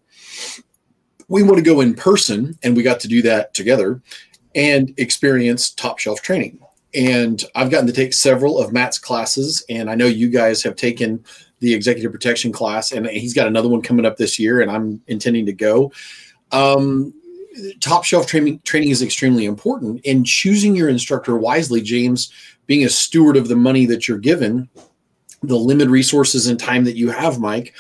[1.30, 4.01] We want to go in person, and we got to do that together
[4.56, 6.60] and experience top shelf training.
[6.93, 10.76] And I've gotten to take several of Matt's classes, and I know you guys have
[10.76, 11.23] taken
[11.60, 15.02] the executive protection class, and he's got another one coming up this year, and I'm
[15.08, 15.91] intending to go.
[16.52, 17.13] Um,
[17.82, 22.32] top shelf training training is extremely important, and choosing your instructor wisely, James,
[22.67, 24.69] being a steward of the money that you're given,
[25.43, 27.73] the limited resources and time that you have, Mike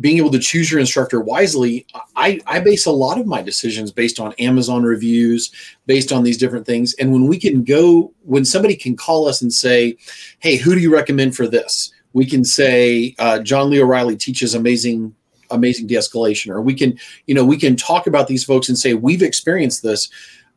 [0.00, 3.92] being able to choose your instructor wisely I, I base a lot of my decisions
[3.92, 5.52] based on amazon reviews
[5.86, 6.94] based on these different things.
[6.94, 9.96] And when we can go when somebody can call us and say
[10.40, 11.92] hey who do you recommend for this?
[12.12, 15.14] We can say uh, john lee o'reilly teaches amazing
[15.50, 16.50] amazing de-escalation.
[16.50, 19.82] Or we can you know we can talk about these folks and say we've experienced
[19.82, 20.08] this.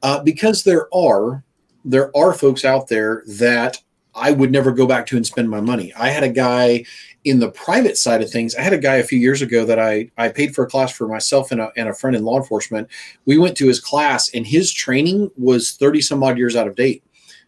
[0.03, 1.43] Uh, because there are
[1.85, 3.81] there are folks out there that
[4.13, 5.93] I would never go back to and spend my money.
[5.95, 6.85] I had a guy
[7.27, 9.79] in the private side of things, I had a guy a few years ago that
[9.79, 12.37] I, I paid for a class for myself and a, and a friend in law
[12.37, 12.87] enforcement.
[13.25, 16.75] We went to his class, and his training was 30 some odd years out of
[16.75, 17.03] date.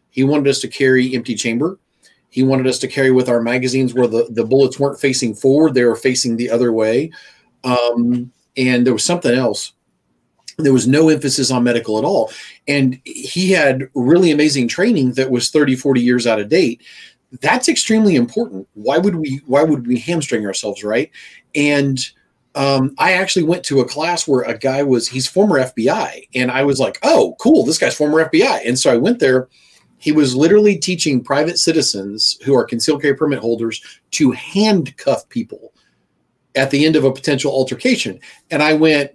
[0.09, 1.79] He wanted us to carry empty chamber.
[2.29, 5.73] He wanted us to carry with our magazines where the, the bullets weren't facing forward,
[5.73, 7.11] they were facing the other way.
[7.63, 9.71] Um, and there was something else.
[10.57, 12.31] There was no emphasis on medical at all.
[12.67, 16.81] And he had really amazing training that was 30, 40 years out of date
[17.41, 18.67] that's extremely important.
[18.73, 21.11] Why would we why would we hamstring ourselves, right?
[21.55, 21.99] And
[22.55, 26.49] um, I actually went to a class where a guy was he's former FBI, and
[26.51, 28.67] I was like, oh, cool, this guy's former FBI.
[28.67, 29.47] And so I went there.
[29.97, 35.73] He was literally teaching private citizens who are concealed carry permit holders to handcuff people
[36.55, 38.19] at the end of a potential altercation.
[38.49, 39.11] And I went,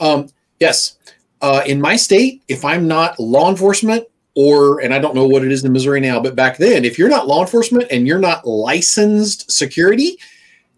[0.00, 0.28] um,
[0.58, 0.96] yes,
[1.42, 4.06] uh, in my state, if I'm not law enforcement,
[4.36, 6.98] or and I don't know what it is in Missouri now, but back then, if
[6.98, 10.18] you're not law enforcement and you're not licensed security,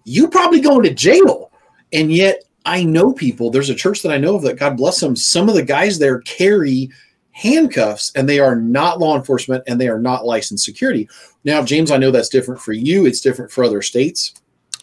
[0.04, 1.50] you probably going to jail.
[1.92, 5.00] And yet I know people, there's a church that I know of that God bless
[5.00, 6.90] them, some of the guys there carry
[7.32, 11.08] handcuffs and they are not law enforcement and they are not licensed security.
[11.44, 14.34] Now, James, I know that's different for you, it's different for other states.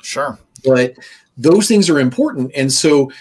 [0.01, 0.37] Sure.
[0.65, 0.95] But
[1.37, 2.51] those things are important.
[2.55, 3.11] And so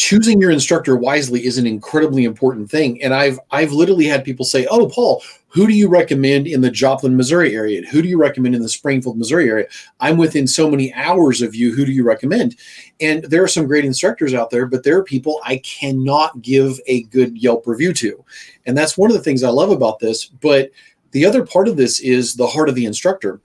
[0.00, 3.02] choosing your instructor wisely is an incredibly important thing.
[3.02, 6.70] And I've I've literally had people say, "Oh, Paul, who do you recommend in the
[6.70, 7.82] Joplin, Missouri area?
[7.90, 9.66] Who do you recommend in the Springfield, Missouri area?
[10.00, 11.74] I'm within so many hours of you.
[11.74, 12.56] Who do you recommend?"
[12.98, 16.80] And there are some great instructors out there, but there are people I cannot give
[16.86, 18.24] a good Yelp review to.
[18.64, 20.70] And that's one of the things I love about this, but
[21.10, 23.42] the other part of this is the heart of the instructor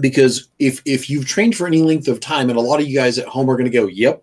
[0.00, 2.96] because if if you've trained for any length of time and a lot of you
[2.96, 4.22] guys at home are going to go yep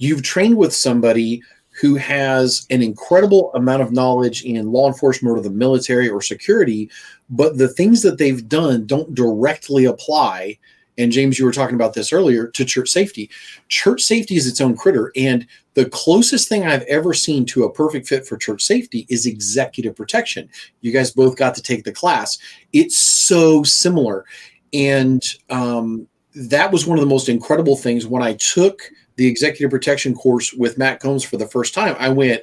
[0.00, 1.42] you've trained with somebody
[1.80, 6.90] who has an incredible amount of knowledge in law enforcement or the military or security,
[7.28, 10.58] but the things that they've done don't directly apply.
[10.98, 13.30] And James, you were talking about this earlier to church safety.
[13.68, 15.12] Church safety is its own critter.
[15.16, 19.24] And the closest thing I've ever seen to a perfect fit for church safety is
[19.24, 20.48] executive protection.
[20.80, 22.38] You guys both got to take the class.
[22.72, 24.24] It's so similar.
[24.72, 28.82] And um, that was one of the most incredible things when I took
[29.20, 32.42] the executive protection course with Matt Combs for the first time, I went,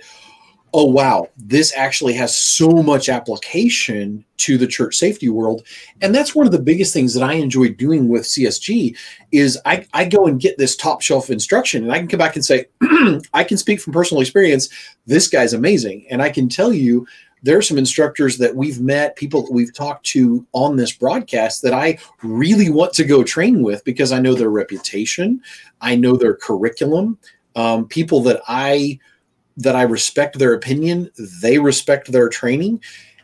[0.74, 5.66] oh wow this actually has so much application to the church safety world.
[6.02, 8.96] And that's one of the biggest things that i enjoy doing with csg
[9.32, 12.36] is i, I go and get this top shelf instruction and i can come back
[12.36, 12.66] and say
[13.34, 14.68] i can speak from personal experience.
[15.06, 16.06] This guy's amazing.
[16.10, 17.08] And i can tell you
[17.48, 21.62] there are some instructors that we've met, people that we've talked to on this broadcast
[21.62, 25.42] that I really want to go train with because I know their reputation,
[25.80, 27.18] I know their curriculum,
[27.56, 29.00] um, people that I
[29.56, 31.10] that I respect their opinion,
[31.42, 32.84] they respect their training.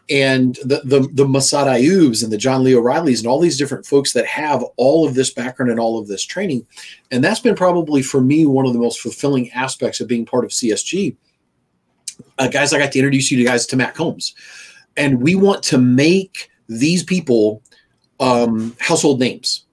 [0.09, 3.85] And the the the Massad Ayoobs and the John Lee O'Reillys and all these different
[3.85, 6.65] folks that have all of this background and all of this training.
[7.11, 10.45] And that's been probably for me one of the most fulfilling aspects of being part
[10.45, 11.17] of CSG
[12.37, 14.35] uh, guys, I got to introduce you to guys to Matt Combs,
[14.97, 17.61] and we want to make these people
[18.19, 19.65] um, household names.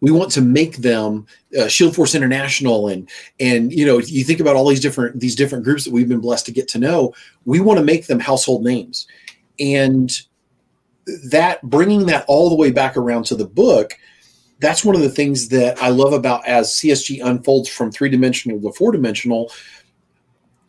[0.00, 1.26] We want to make them
[1.58, 3.08] uh, Shield Force International, and
[3.40, 6.20] and you know you think about all these different these different groups that we've been
[6.20, 7.14] blessed to get to know.
[7.44, 9.06] We want to make them household names,
[9.58, 10.10] and
[11.30, 13.98] that bringing that all the way back around to the book
[14.60, 18.60] that's one of the things that I love about as CSG unfolds from three dimensional
[18.60, 19.52] to four dimensional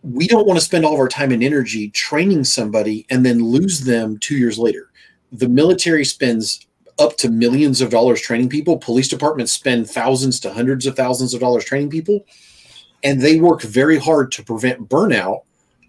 [0.04, 3.44] we don't want to spend all of our time and energy training somebody and then
[3.44, 4.92] lose them two years later.
[5.32, 6.66] The military spends
[7.00, 8.78] up to millions of dollars training people.
[8.78, 12.26] Police departments spend thousands to hundreds of thousands of dollars training people.
[13.04, 15.44] And they work very hard to prevent burnout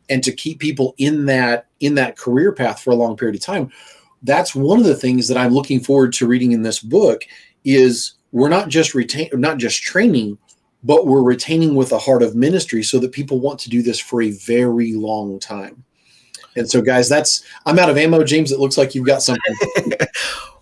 [0.08, 3.42] and to keep people in that in that career path for a long period of
[3.42, 3.70] time.
[4.22, 7.24] That's one of the things that I'm looking forward to reading in this book
[7.64, 10.38] is we're not just retain not just training,
[10.82, 13.98] but we're retaining with a heart of ministry so that people want to do this
[13.98, 15.84] for a very long time.
[16.56, 18.50] And so, guys, that's I'm out of ammo, James.
[18.50, 19.54] It looks like you've got something.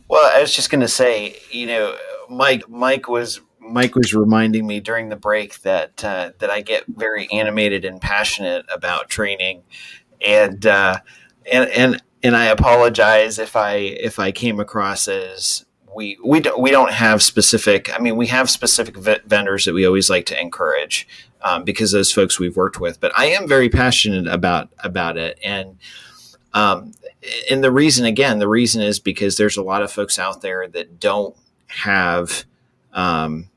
[0.08, 1.96] well, I was just going to say, you know,
[2.28, 6.84] Mike, Mike was Mike was reminding me during the break that uh, that I get
[6.86, 9.62] very animated and passionate about training,
[10.20, 10.98] and uh,
[11.50, 15.64] and and and I apologize if I if I came across as
[15.98, 17.92] we we don't we don't have specific.
[17.92, 21.08] I mean, we have specific vendors that we always like to encourage
[21.42, 23.00] um, because those folks we've worked with.
[23.00, 25.76] But I am very passionate about about it, and
[26.54, 26.92] um,
[27.50, 30.68] and the reason again, the reason is because there's a lot of folks out there
[30.68, 31.36] that don't
[31.66, 32.44] have
[32.92, 33.48] um,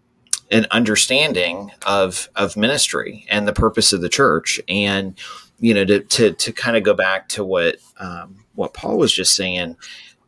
[0.50, 5.14] an understanding of of ministry and the purpose of the church, and
[5.60, 9.14] you know to to to kind of go back to what um, what Paul was
[9.14, 9.78] just saying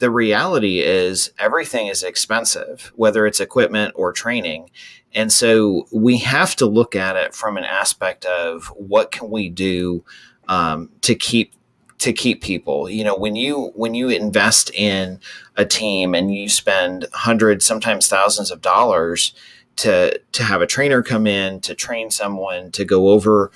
[0.04, 4.70] the reality is everything is expensive, whether it's equipment or training.
[5.14, 9.48] And so we have to look at it from an aspect of what can we
[9.48, 10.04] do
[10.50, 11.54] um, to keep
[12.00, 12.90] to keep people.
[12.90, 15.22] You know, when you when you invest in
[15.56, 19.34] a team and you spend hundreds, sometimes thousands of dollars
[19.78, 23.52] to to have a trainer come in to train someone to go over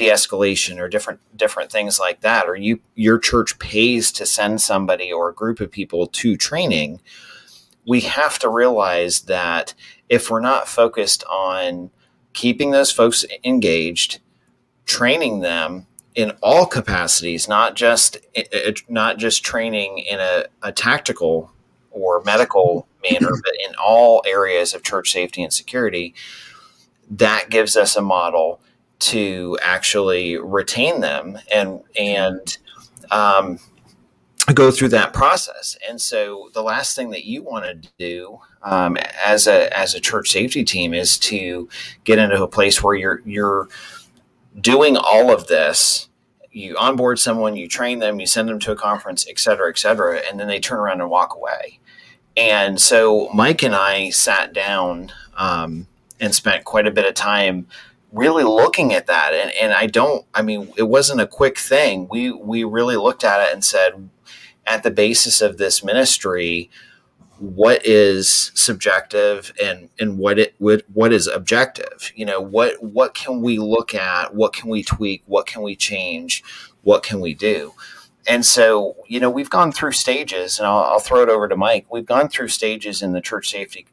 [0.00, 5.12] de-escalation or different different things like that or you your church pays to send somebody
[5.12, 6.98] or a group of people to training
[7.86, 9.74] we have to realize that
[10.08, 11.90] if we're not focused on
[12.32, 14.20] keeping those folks engaged
[14.86, 18.16] training them in all capacities not just
[18.88, 21.52] not just training in a, a tactical
[21.90, 26.14] or medical manner but in all areas of church safety and security
[27.10, 28.62] that gives us a model
[29.00, 32.58] to actually retain them and and
[33.10, 33.58] um,
[34.54, 35.76] go through that process.
[35.88, 40.00] And so the last thing that you want to do um, as a as a
[40.00, 41.68] church safety team is to
[42.04, 43.68] get into a place where you're you're
[44.60, 46.08] doing all of this.
[46.52, 49.78] You onboard someone, you train them, you send them to a conference, et cetera, et
[49.78, 51.78] cetera, and then they turn around and walk away.
[52.36, 55.86] And so Mike and I sat down um,
[56.18, 57.68] and spent quite a bit of time
[58.12, 62.08] really looking at that and, and i don't i mean it wasn't a quick thing.
[62.10, 64.08] We we really looked at it and said
[64.66, 66.70] at the basis of this ministry
[67.38, 72.12] what is subjective and and what it what, what is objective?
[72.14, 74.34] You know what what can we look at?
[74.34, 75.22] What can we tweak?
[75.26, 76.42] What can we change?
[76.82, 77.74] What can we do?
[78.26, 81.56] And so you know we've gone through stages and I'll, I'll throw it over to
[81.56, 81.86] mike.
[81.90, 83.86] We've gone through stages in the church safety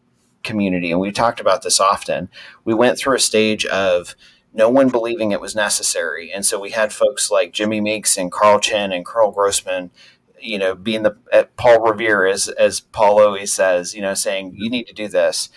[0.47, 2.29] community, and we talked about this often.
[2.63, 4.15] We went through a stage of
[4.53, 8.31] no one believing it was necessary, and so we had folks like Jimmy Meeks and
[8.31, 9.91] Carl Chinn and Carl Grossman,
[10.39, 11.17] you know, being the
[11.57, 15.49] Paul Revere as as Paul always says, you know, saying you need to do this.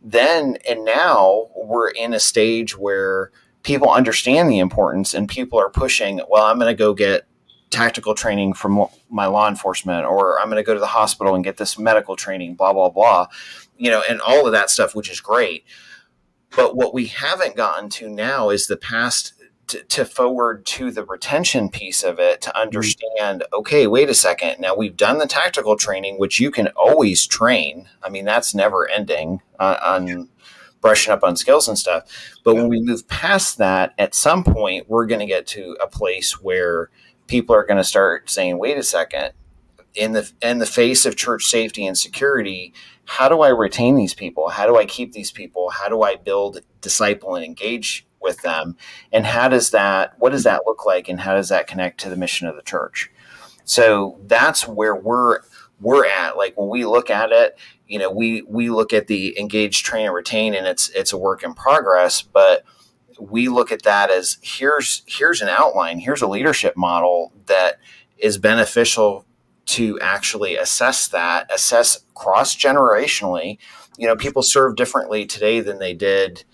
[0.00, 3.32] Then and now we're in a stage where
[3.62, 6.20] people understand the importance and people are pushing.
[6.30, 7.26] Well, I'm going to go get
[7.70, 11.42] tactical training from my law enforcement, or I'm going to go to the hospital and
[11.42, 13.26] get this medical training, blah, blah, blah
[13.78, 15.64] you know, and all of that stuff, which is great.
[16.54, 19.34] But what we haven't gotten to now is the past
[19.68, 22.62] to, to, forward to the retention piece of it to mm-hmm.
[22.62, 24.60] understand okay wait a second.
[24.60, 27.88] Now we've done the tactical training which you can always train.
[28.02, 30.28] I mean that's never ending uh, on
[30.80, 32.04] brushing up on skills and stuff.
[32.44, 35.88] But when we move past that at some point we're going to get to a
[35.88, 36.90] place where
[37.26, 39.32] people are going to start saying wait a second.
[39.94, 42.74] In the in the face of church safety and security
[43.06, 44.48] how do I retain these people?
[44.48, 45.70] How do I keep these people?
[45.70, 48.76] How do I build, disciple, and engage with them?
[49.12, 51.08] And how does that, what does that look like?
[51.08, 53.10] And how does that connect to the mission of the church?
[53.64, 55.40] So that's where we're,
[55.80, 56.36] we're at.
[56.36, 60.06] Like when we look at it, you know, we, we look at the engage, train,
[60.06, 62.64] and retain, and it's, it's a work in progress, but
[63.20, 67.78] we look at that as here's, here's an outline, here's a leadership model that
[68.18, 69.25] is beneficial
[69.66, 73.58] to actually assess that, assess cross generationally.
[73.98, 76.44] You know, people serve differently today than they did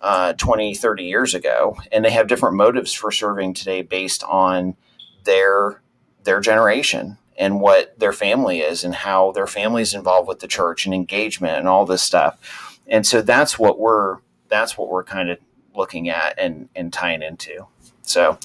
[0.00, 4.76] uh, 20, 30 years ago, and they have different motives for serving today based on
[5.24, 5.82] their
[6.24, 10.48] their generation and what their family is and how their family is involved with the
[10.48, 12.80] church and engagement and all this stuff.
[12.86, 15.38] And so that's what we're that's what we're kind of
[15.74, 17.66] looking at and and tying into.
[18.02, 18.38] So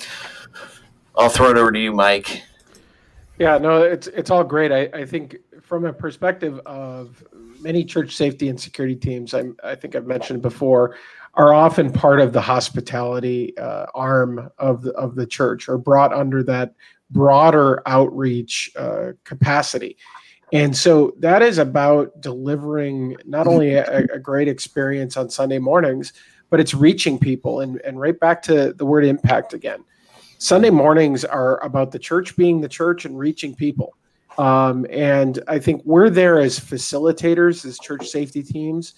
[1.16, 2.44] I'll throw it over to you, Mike.
[3.44, 4.72] Yeah, no, it's it's all great.
[4.72, 7.22] I, I think from a perspective of
[7.60, 10.96] many church safety and security teams, I, I think I've mentioned before,
[11.34, 16.14] are often part of the hospitality uh, arm of the of the church, or brought
[16.14, 16.74] under that
[17.12, 19.98] broader outreach uh, capacity.
[20.54, 26.14] And so that is about delivering not only a, a, great experience on Sunday mornings,
[26.50, 27.60] but it's reaching people.
[27.60, 29.84] And, and right back to the word impact again.
[30.44, 33.96] Sunday mornings are about the church being the church and reaching people.
[34.38, 38.96] Um, and I think we're there as facilitators, as church safety teams.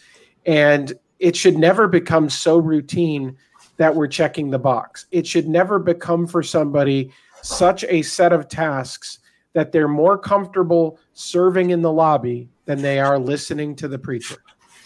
[0.47, 3.37] And it should never become so routine
[3.77, 5.05] that we're checking the box.
[5.11, 7.11] It should never become for somebody
[7.43, 9.19] such a set of tasks
[9.53, 14.37] that they're more comfortable serving in the lobby than they are listening to the preacher.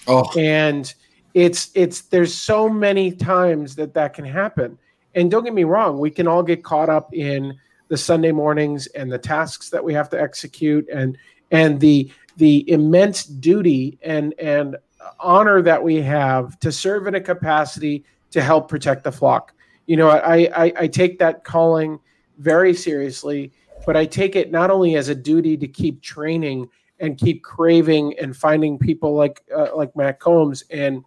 [0.08, 0.30] Oh.
[0.38, 0.94] And
[1.34, 4.78] it's it's there's so many times that that can happen.
[5.16, 7.58] And don't get me wrong, we can all get caught up in
[7.88, 11.18] the Sunday mornings and the tasks that we have to execute and
[11.52, 14.78] and the the immense duty and and
[15.20, 19.54] honor that we have to serve in a capacity to help protect the flock.
[19.88, 22.00] You know, I I, I take that calling
[22.38, 23.52] very seriously
[23.86, 28.18] but I take it not only as a duty to keep training and keep craving
[28.20, 31.04] and finding people like uh, like Matt Combs and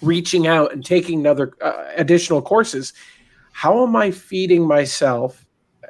[0.00, 2.92] reaching out and taking another uh, additional courses.
[3.58, 5.44] How am I feeding myself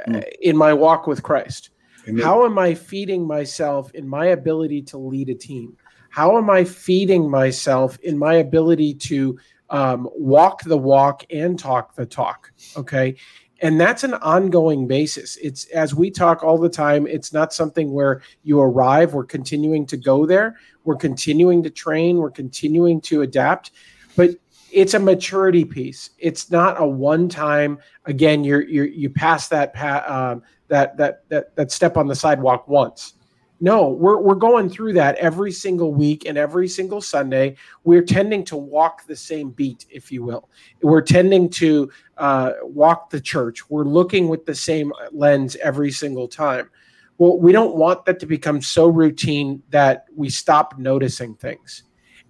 [0.09, 0.27] mm.
[0.41, 1.69] in my walk with Christ?
[2.09, 2.25] Amen.
[2.25, 5.77] How am I feeding myself in my ability to lead a team?
[6.09, 9.39] How am I feeding myself in my ability to
[9.69, 12.51] um, walk the walk and talk the talk?
[12.75, 13.17] Okay
[13.61, 17.93] and that's an ongoing basis it's as we talk all the time it's not something
[17.93, 23.23] where you arrive we're continuing to go there we're continuing to train we're continuing to
[23.23, 23.73] adapt
[24.15, 24.31] but
[24.73, 29.75] it's a maturity piece it's not a one time again you're, you're you pass that
[30.11, 33.15] um, that that that that step on the sidewalk once
[33.61, 37.57] no, we're, we're going through that every single week and every single Sunday.
[37.83, 40.49] We're tending to walk the same beat, if you will.
[40.81, 43.69] We're tending to uh, walk the church.
[43.69, 46.71] We're looking with the same lens every single time.
[47.19, 51.83] Well, we don't want that to become so routine that we stop noticing things.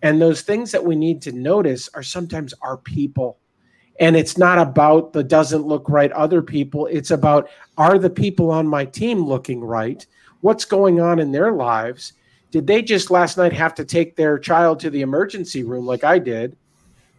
[0.02, 3.38] And those things that we need to notice are sometimes our people.
[4.00, 6.86] And it's not about the doesn't look right other people.
[6.86, 10.06] It's about are the people on my team looking right?
[10.40, 12.14] what's going on in their lives.
[12.50, 16.04] Did they just last night have to take their child to the emergency room like
[16.04, 16.56] I did?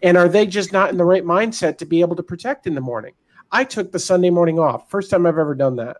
[0.01, 2.75] And are they just not in the right mindset to be able to protect in
[2.75, 3.13] the morning?
[3.51, 4.89] I took the Sunday morning off.
[4.89, 5.97] First time I've ever done that.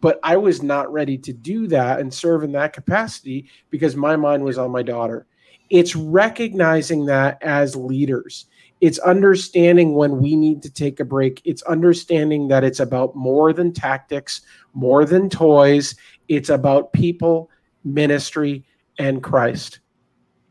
[0.00, 4.16] But I was not ready to do that and serve in that capacity because my
[4.16, 5.26] mind was on my daughter.
[5.70, 8.46] It's recognizing that as leaders.
[8.80, 11.42] It's understanding when we need to take a break.
[11.44, 14.40] It's understanding that it's about more than tactics,
[14.72, 15.94] more than toys.
[16.28, 17.50] It's about people,
[17.84, 18.64] ministry,
[18.98, 19.80] and Christ.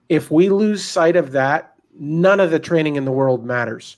[0.09, 3.97] If we lose sight of that, none of the training in the world matters.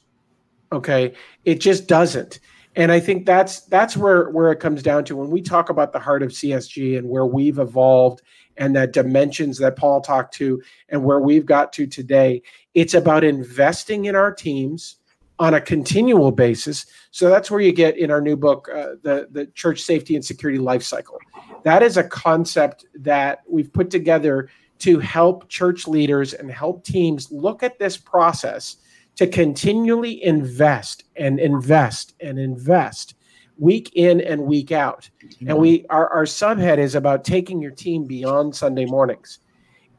[0.71, 1.13] Okay?
[1.43, 2.39] It just doesn't.
[2.75, 5.91] And I think that's that's where where it comes down to when we talk about
[5.91, 8.21] the heart of CSG and where we've evolved
[8.61, 12.43] and that dimensions that Paul talked to and where we've got to today.
[12.75, 14.97] It's about investing in our teams
[15.39, 16.85] on a continual basis.
[17.09, 20.23] So that's where you get in our new book, uh, the the church safety and
[20.23, 21.17] security life cycle.
[21.63, 24.49] That is a concept that we've put together
[24.79, 28.77] to help church leaders and help teams look at this process
[29.15, 33.15] to continually invest and invest and invest
[33.61, 35.07] week in and week out.
[35.47, 35.95] And we mm-hmm.
[35.95, 39.39] our, our subhead is about taking your team beyond Sunday mornings.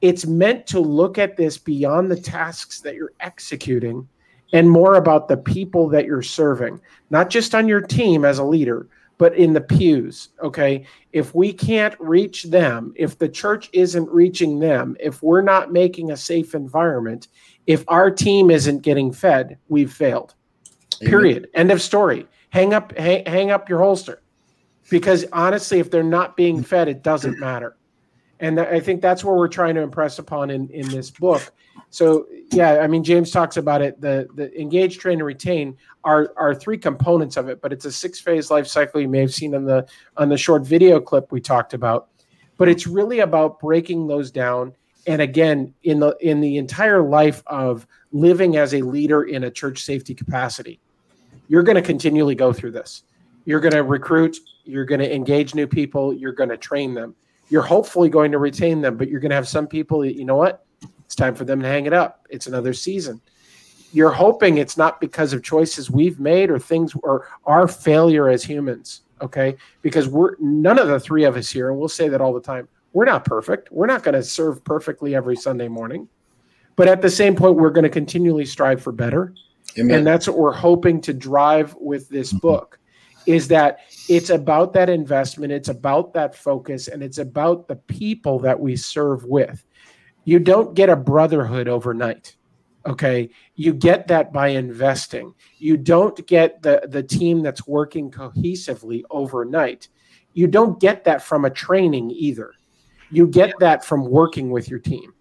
[0.01, 4.09] It's meant to look at this beyond the tasks that you're executing
[4.53, 8.45] and more about the people that you're serving, not just on your team as a
[8.45, 10.31] leader, but in the pews.
[10.43, 10.85] Okay.
[11.13, 16.11] If we can't reach them, if the church isn't reaching them, if we're not making
[16.11, 17.29] a safe environment,
[17.69, 20.35] if our team isn't getting fed, we've failed.
[21.01, 21.11] Amen.
[21.11, 21.49] Period.
[21.55, 22.27] End of story.
[22.53, 24.23] Hang up, hang, hang up your holster.
[24.91, 27.77] Because honestly, if they're not being fed, it doesn't matter.
[28.41, 31.53] And I think that's what we're trying to impress upon in, in this book
[31.91, 34.01] so yeah, I mean James talks about it.
[34.01, 37.93] The the engage, train, and retain are are three components of it, but it's a
[37.93, 39.01] six phase life cycle.
[39.01, 39.87] You may have seen on the
[40.17, 42.09] on the short video clip we talked about.
[42.57, 44.75] But it's really about breaking those down.
[45.07, 49.51] And again, in the in the entire life of living as a leader in a
[49.51, 50.81] church safety capacity,
[51.49, 53.03] you're going to continually go through this.
[53.45, 54.37] You're going to recruit.
[54.65, 56.15] You're going to engage new people.
[56.15, 57.15] You're going to train them.
[57.49, 60.25] You're hopefully going to retain them, but you're going to have some people that you
[60.25, 60.65] know what
[61.05, 62.27] it's time for them to hang it up.
[62.31, 63.21] It's another season.
[63.93, 68.43] you're hoping it's not because of choices we've made or things or our failure as
[68.43, 72.21] humans okay because we're none of the three of us here and we'll say that
[72.21, 76.09] all the time we're not perfect we're not going to serve perfectly every sunday morning
[76.77, 79.35] but at the same point we're going to continually strive for better
[79.79, 79.99] Amen.
[79.99, 82.39] and that's what we're hoping to drive with this mm-hmm.
[82.39, 82.79] book
[83.27, 88.39] is that it's about that investment it's about that focus and it's about the people
[88.41, 89.65] that we serve with.
[90.25, 92.37] You don't get a brotherhood overnight
[92.87, 93.31] okay?
[93.55, 95.35] You get that by investing.
[95.59, 99.89] You don't get the the team that's working cohesively overnight.
[100.35, 102.53] You don't get that from a training either.
[103.11, 105.13] You get that from working with your team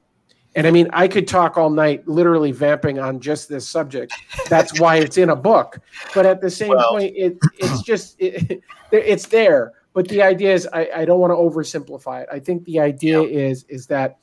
[0.55, 4.13] and i mean i could talk all night literally vamping on just this subject.
[4.49, 5.79] That's why it's in a book.
[6.13, 9.73] But at the same well, point it, it's just it, it's there.
[9.93, 12.29] But the idea is I, I don't want to oversimplify it.
[12.31, 13.27] I think the idea yeah.
[13.27, 14.17] is is that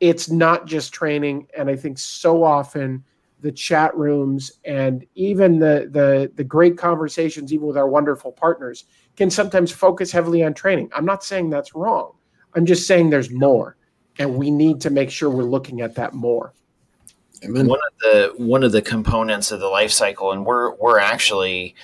[0.00, 1.46] it's not just training.
[1.56, 3.02] And i think so often
[3.40, 8.84] the chat rooms and even the the the great conversations even with our wonderful partners
[9.16, 10.90] can sometimes focus heavily on training.
[10.94, 12.12] I'm not saying that's wrong.
[12.54, 13.76] I'm just saying there's more
[14.18, 16.52] and we need to make sure we're looking at that more
[17.44, 17.66] Amen.
[17.66, 21.74] one of the one of the components of the life cycle and we're we're actually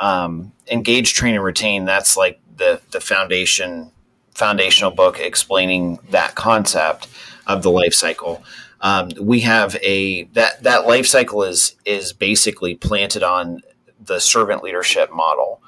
[0.00, 3.90] um, engage train and retain that's like the the foundation
[4.40, 7.08] foundational book explaining that concept
[7.46, 8.42] of the life cycle.
[8.80, 13.60] Um, we have a that that life cycle is is basically planted on
[14.02, 15.60] the servant leadership model,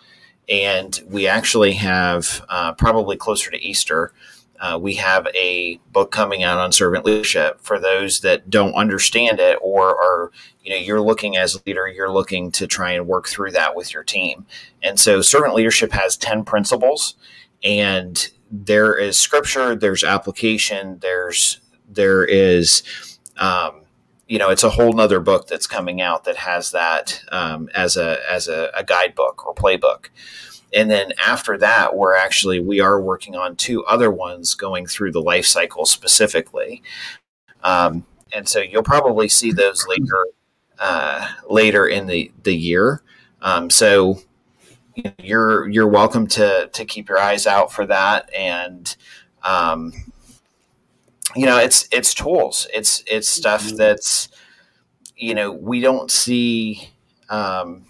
[0.48, 4.12] and we actually have uh, probably closer to Easter.
[4.62, 9.38] Uh, we have a book coming out on servant leadership for those that don't understand
[9.38, 10.30] it or are
[10.62, 13.74] you know you're looking as a leader you're looking to try and work through that
[13.74, 14.46] with your team
[14.82, 17.16] and so servant leadership has 10 principles
[17.64, 21.60] and there is scripture there's application there's
[21.94, 22.82] there is,
[23.36, 23.82] um,
[24.26, 27.96] you know, it's a whole nother book that's coming out that has that um, as
[27.96, 30.08] a as a, a guidebook or playbook.
[30.74, 35.12] And then after that, we're actually we are working on two other ones going through
[35.12, 36.82] the life cycle specifically.
[37.62, 40.26] Um, and so you'll probably see those later
[40.78, 43.02] uh, later in the the year.
[43.42, 44.22] Um, so
[45.18, 48.96] you're you're welcome to to keep your eyes out for that and
[49.44, 49.92] um,
[51.34, 53.76] you know it's it's tools it's it's stuff mm-hmm.
[53.76, 54.28] that's
[55.16, 56.90] you know we don't see
[57.30, 57.84] um,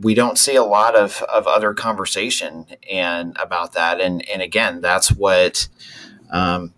[0.00, 4.80] we don't see a lot of of other conversation and about that and and again
[4.80, 5.68] that's what
[6.30, 6.74] um,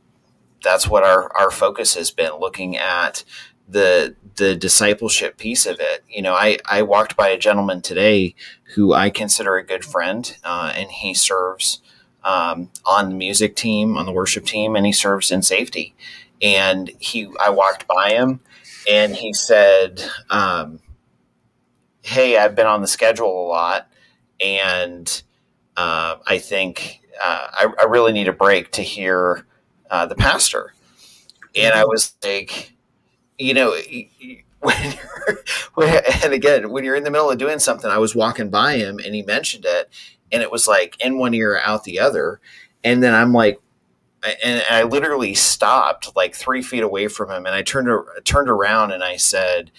[0.62, 3.24] that's what our our focus has been looking at
[3.68, 8.34] the the discipleship piece of it you know i i walked by a gentleman today
[8.74, 11.80] who i consider a good friend uh, and he serves
[12.24, 15.94] um, on the music team, on the worship team, and he serves in safety.
[16.42, 18.40] And he, I walked by him,
[18.88, 20.80] and he said, um,
[22.03, 23.88] "Hey, I've been on the schedule a lot,
[24.40, 25.22] and
[25.76, 29.46] uh, I think uh, I, I, really need a break to hear
[29.90, 30.74] uh, the pastor."
[31.57, 32.74] And I was like,
[33.38, 33.76] you know.
[34.62, 34.76] When
[35.78, 38.76] you're, and again, when you're in the middle of doing something, I was walking by
[38.76, 39.88] him and he mentioned it,
[40.32, 42.40] and it was like in one ear out the other
[42.84, 43.61] and then i'm like
[44.44, 47.88] and i literally stopped like three feet away from him and i turned
[48.24, 49.70] turned around and i said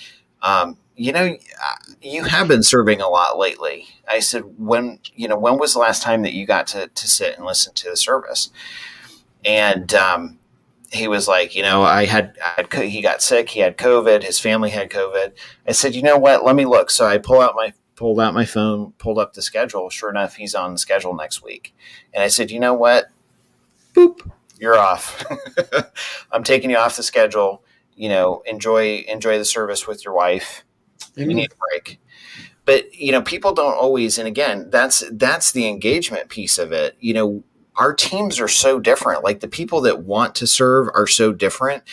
[0.43, 1.35] um, you know
[2.01, 5.79] you have been serving a lot lately i said when you know when was the
[5.79, 8.49] last time that you got to, to sit and listen to the service
[9.43, 10.37] and um,
[10.91, 14.23] he was like, you know, I had, I had, he got sick, he had COVID,
[14.23, 15.31] his family had COVID.
[15.67, 16.43] I said, you know what?
[16.43, 16.91] Let me look.
[16.91, 19.89] So I pull out my pulled out my phone, pulled up the schedule.
[19.89, 21.73] Sure enough, he's on the schedule next week.
[22.13, 23.05] And I said, you know what?
[23.93, 24.29] Boop,
[24.59, 25.23] you're off.
[26.31, 27.63] I'm taking you off the schedule.
[27.95, 30.63] You know, enjoy enjoy the service with your wife.
[31.15, 31.29] Mm-hmm.
[31.29, 31.99] You need a break.
[32.65, 34.17] But you know, people don't always.
[34.17, 36.95] And again, that's that's the engagement piece of it.
[36.99, 37.43] You know,
[37.75, 39.23] our teams are so different.
[39.23, 41.83] Like the people that want to serve are so different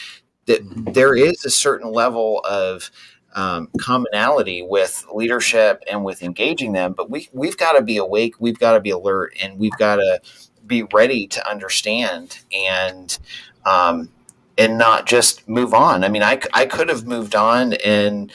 [0.46, 0.92] that mm-hmm.
[0.92, 2.90] there is a certain level of
[3.34, 6.92] um, commonality with leadership and with engaging them.
[6.92, 9.96] But we we've got to be awake, we've got to be alert, and we've got
[9.96, 10.20] to
[10.66, 13.18] be ready to understand and
[13.64, 14.10] um,
[14.56, 16.04] and not just move on.
[16.04, 18.32] I mean, I I could have moved on and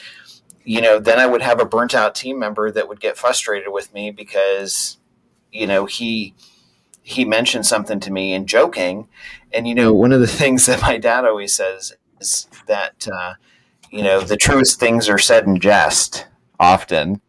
[0.64, 3.72] you know then I would have a burnt out team member that would get frustrated
[3.72, 4.98] with me because
[5.52, 6.34] you know he
[7.02, 9.08] he mentioned something to me in joking
[9.52, 13.34] and you know one of the things that my dad always says is that uh,
[13.94, 16.26] you know, the truest things are said in jest
[16.58, 17.20] often.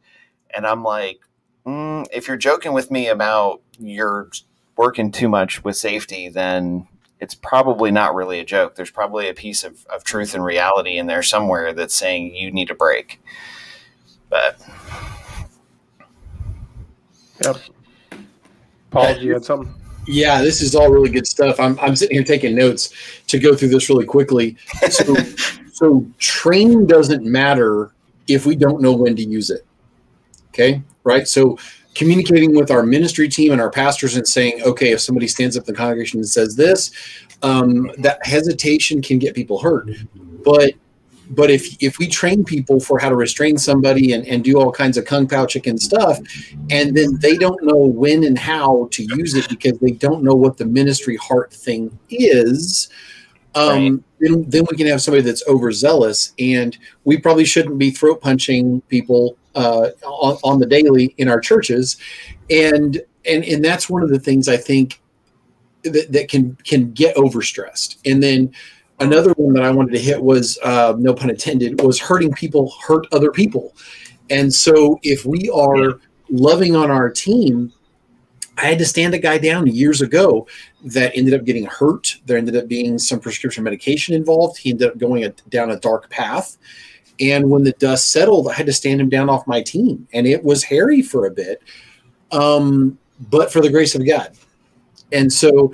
[0.51, 1.19] And I'm like,
[1.63, 4.31] mm, if you're joking with me about you're
[4.75, 6.88] working too much with safety, then
[7.26, 8.76] it's probably not really a joke.
[8.76, 12.51] There's probably a piece of, of truth and reality in there somewhere that's saying you
[12.51, 13.19] need a break.
[14.30, 14.61] But
[17.43, 17.57] Yep.
[18.91, 19.73] Paul, do you had something?
[20.05, 21.59] Yeah, this is all really good stuff.
[21.59, 22.93] I'm, I'm sitting here taking notes
[23.26, 24.55] to go through this really quickly.
[24.91, 25.15] So,
[25.73, 27.91] so training doesn't matter
[28.28, 29.65] if we don't know when to use it.
[30.49, 31.28] Okay, right?
[31.28, 31.57] So
[31.95, 35.67] communicating with our ministry team and our pastors and saying, okay, if somebody stands up
[35.67, 36.91] in the congregation and says this,
[37.41, 39.89] um, that hesitation can get people hurt.
[40.43, 40.73] But
[41.31, 44.71] but if if we train people for how to restrain somebody and, and do all
[44.71, 46.19] kinds of kung pao chicken stuff
[46.69, 50.35] and then they don't know when and how to use it because they don't know
[50.35, 52.89] what the ministry heart thing is
[53.55, 54.03] um, right.
[54.19, 58.81] then, then we can have somebody that's overzealous and we probably shouldn't be throat punching
[58.81, 61.97] people uh, on, on the daily in our churches
[62.49, 65.01] and and and that's one of the things i think
[65.84, 68.53] that, that can can get overstressed and then
[68.99, 72.74] another one that I wanted to hit was uh, no pun intended was hurting people
[72.88, 73.76] hurt other people,
[74.30, 75.99] and so if we are
[76.30, 77.72] loving on our team.
[78.58, 80.47] I had to stand a guy down years ago
[80.86, 82.16] that ended up getting hurt.
[82.26, 84.58] There ended up being some prescription medication involved.
[84.58, 86.58] He ended up going a, down a dark path.
[87.20, 90.07] And when the dust settled, I had to stand him down off my team.
[90.13, 91.61] And it was hairy for a bit,
[92.32, 92.97] um,
[93.30, 94.32] but for the grace of God.
[95.11, 95.74] And so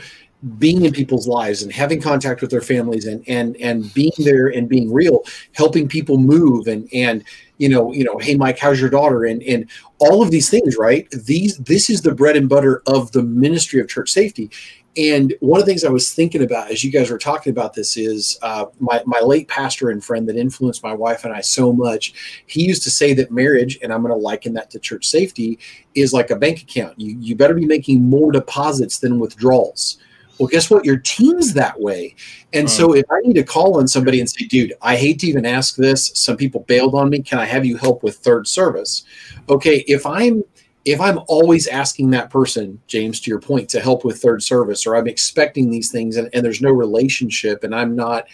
[0.57, 4.47] being in people's lives and having contact with their families and and and being there
[4.47, 5.23] and being real
[5.53, 7.23] helping people move and and
[7.59, 9.69] you know you know hey mike how's your daughter and and
[9.99, 13.79] all of these things right these this is the bread and butter of the ministry
[13.79, 14.49] of church safety
[14.97, 17.73] and one of the things i was thinking about as you guys were talking about
[17.73, 21.41] this is uh, my, my late pastor and friend that influenced my wife and i
[21.41, 24.79] so much he used to say that marriage and i'm going to liken that to
[24.79, 25.57] church safety
[25.95, 29.97] is like a bank account you, you better be making more deposits than withdrawals
[30.41, 30.85] well, guess what?
[30.85, 32.15] Your team's that way.
[32.51, 32.97] And so hmm.
[32.97, 35.75] if I need to call on somebody and say, dude, I hate to even ask
[35.75, 36.11] this.
[36.15, 37.21] Some people bailed on me.
[37.21, 39.03] Can I have you help with third service?
[39.49, 40.43] Okay, if I'm
[40.85, 44.87] if I'm always asking that person, James, to your point, to help with third service,
[44.87, 48.27] or I'm expecting these things and, and there's no relationship and I'm not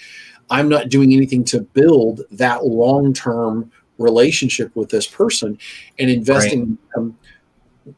[0.49, 5.57] I'm not doing anything to build that long-term relationship with this person
[5.99, 7.11] and investing right.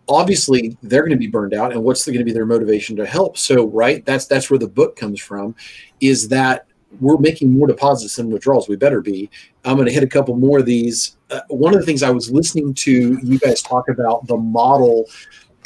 [0.08, 3.06] obviously they're going to be burned out and what's going to be their motivation to
[3.06, 3.38] help?
[3.38, 5.56] So right that's that's where the book comes from
[6.00, 6.66] is that
[7.00, 8.68] we're making more deposits than withdrawals.
[8.68, 9.30] We better be.
[9.66, 11.18] I'm going to hit a couple more of these.
[11.30, 15.06] Uh, one of the things i was listening to you guys talk about the model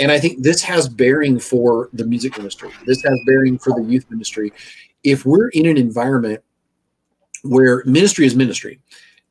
[0.02, 3.88] and i think this has bearing for the music ministry this has bearing for the
[3.90, 4.52] youth ministry
[5.06, 6.44] if we're in an environment
[7.44, 8.78] where ministry is ministry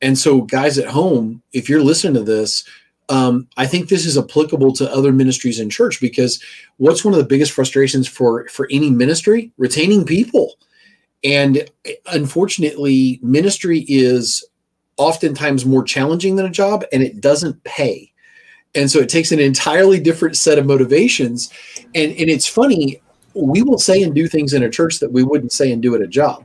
[0.01, 2.67] and so guys at home if you're listening to this
[3.09, 6.41] um, I think this is applicable to other ministries in church because
[6.77, 9.51] what's one of the biggest frustrations for for any ministry?
[9.57, 10.55] Retaining people,
[11.23, 11.69] and
[12.11, 14.45] unfortunately, ministry is
[14.97, 18.11] oftentimes more challenging than a job, and it doesn't pay.
[18.75, 21.51] And so it takes an entirely different set of motivations.
[21.95, 23.01] And and it's funny,
[23.33, 25.95] we will say and do things in a church that we wouldn't say and do
[25.95, 26.43] at a job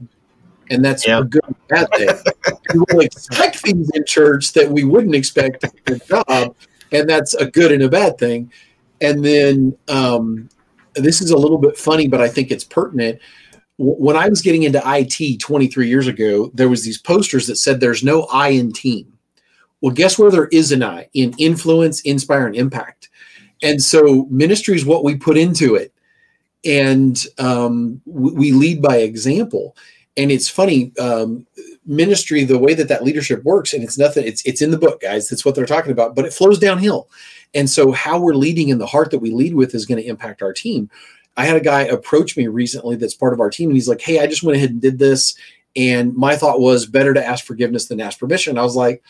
[0.70, 1.22] and that's yep.
[1.22, 2.08] a good and bad thing.
[2.74, 6.54] we will expect things in church that we wouldn't expect at a job,
[6.92, 8.52] and that's a good and a bad thing.
[9.00, 10.48] And then um,
[10.94, 13.20] this is a little bit funny, but I think it's pertinent.
[13.78, 17.80] When I was getting into IT 23 years ago, there was these posters that said
[17.80, 19.12] there's no I in team.
[19.80, 23.08] Well, guess where there is an I in influence, inspire, and impact.
[23.62, 25.92] And so ministry is what we put into it.
[26.64, 29.76] And um, we lead by example
[30.18, 31.46] and it's funny um,
[31.86, 35.00] ministry the way that that leadership works and it's nothing it's it's in the book
[35.00, 37.08] guys that's what they're talking about but it flows downhill
[37.54, 40.06] and so how we're leading in the heart that we lead with is going to
[40.06, 40.90] impact our team
[41.38, 44.02] i had a guy approach me recently that's part of our team and he's like
[44.02, 45.34] hey i just went ahead and did this
[45.78, 48.58] and my thought was better to ask forgiveness than ask permission.
[48.58, 49.02] I was like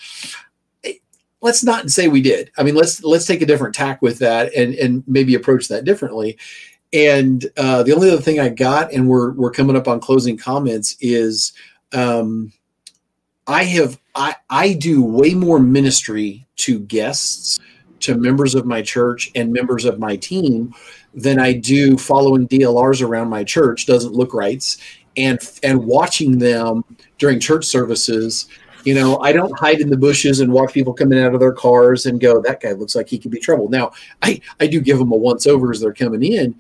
[0.83, 1.01] hey,
[1.41, 2.51] let's not say we did.
[2.59, 5.85] I mean let's let's take a different tack with that and and maybe approach that
[5.85, 6.39] differently.
[6.93, 10.39] And uh, the only other thing I got, and we're we're coming up on closing
[10.39, 11.53] comments, is
[11.93, 12.51] um,
[13.47, 17.59] I have I I do way more ministry to guests,
[18.01, 20.75] to members of my church and members of my team
[21.15, 23.87] than I do following DLRs around my church.
[23.87, 24.65] Doesn't look right,
[25.17, 26.85] and and watching them
[27.19, 28.49] during church services.
[28.85, 31.53] You know, I don't hide in the bushes and watch people coming out of their
[31.53, 33.93] cars and go, "That guy looks like he could be trouble." Now,
[34.23, 36.55] I I do give them a once over as they're coming in,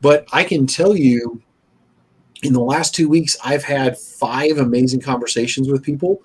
[0.00, 1.42] but I can tell you,
[2.42, 6.22] in the last two weeks, I've had five amazing conversations with people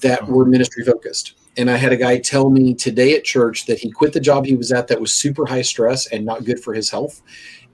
[0.00, 1.34] that were ministry focused.
[1.56, 4.44] And I had a guy tell me today at church that he quit the job
[4.44, 7.22] he was at that was super high stress and not good for his health.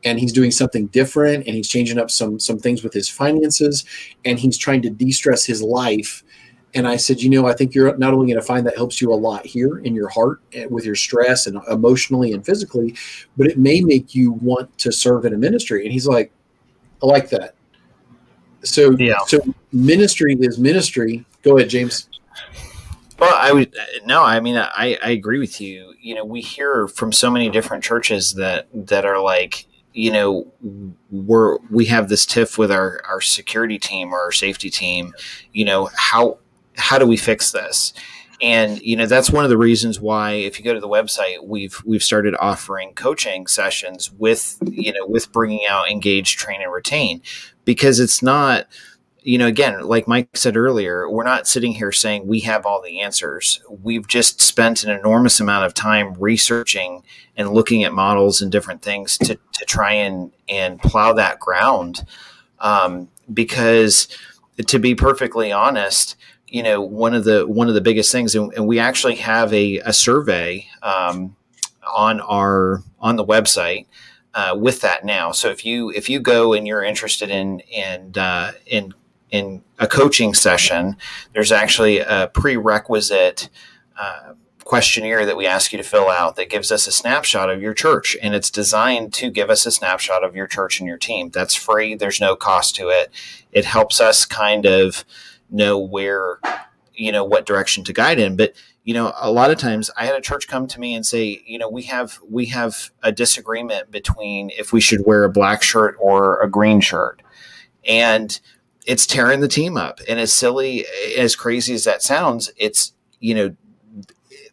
[0.05, 3.85] and he's doing something different and he's changing up some some things with his finances
[4.25, 6.23] and he's trying to de-stress his life.
[6.73, 9.01] And i said you know i think you're not only going to find that helps
[9.03, 12.97] you a lot here in your heart eh, with your stress and emotionally and physically
[13.37, 15.85] but it may make you want to serve in a ministry.
[15.85, 16.31] And he's like
[17.03, 17.55] i like that.
[18.63, 19.19] So yeah.
[19.27, 19.39] so
[19.73, 21.27] ministry is ministry.
[21.43, 22.09] Go ahead james
[23.21, 24.23] well, I would no.
[24.23, 25.95] I mean, I, I agree with you.
[26.01, 30.53] You know, we hear from so many different churches that that are like, you know
[31.11, 35.13] we're we have this tiff with our our security team or our safety team
[35.53, 36.39] you know how
[36.77, 37.93] how do we fix this
[38.41, 41.45] and you know that's one of the reasons why if you go to the website
[41.45, 46.73] we've we've started offering coaching sessions with you know with bringing out engage train and
[46.73, 47.21] retain
[47.65, 48.67] because it's not
[49.23, 52.81] you know, again, like Mike said earlier, we're not sitting here saying we have all
[52.83, 53.61] the answers.
[53.69, 57.03] We've just spent an enormous amount of time researching
[57.37, 62.05] and looking at models and different things to, to try and, and plow that ground.
[62.59, 64.09] Um, because
[64.67, 66.17] to be perfectly honest,
[66.47, 69.53] you know, one of the one of the biggest things, and, and we actually have
[69.53, 71.37] a, a survey um,
[71.87, 73.87] on our on the website
[74.35, 75.33] uh, with that now.
[75.33, 78.95] So if you if you go and you're interested in in uh, in
[79.31, 80.97] in a coaching session,
[81.33, 83.49] there's actually a prerequisite
[83.99, 87.61] uh, questionnaire that we ask you to fill out that gives us a snapshot of
[87.61, 88.17] your church.
[88.23, 91.31] And it's designed to give us a snapshot of your church and your team.
[91.31, 93.11] That's free, there's no cost to it.
[93.53, 95.05] It helps us kind of
[95.51, 96.39] know where,
[96.95, 98.37] you know, what direction to guide in.
[98.37, 98.55] But
[98.85, 101.43] you know a lot of times i had a church come to me and say
[101.47, 105.63] you know we have we have a disagreement between if we should wear a black
[105.63, 107.23] shirt or a green shirt
[107.87, 108.41] and
[108.87, 110.01] it's tearing the team up.
[110.09, 113.57] And as silly, as crazy as that sounds, it's, you know,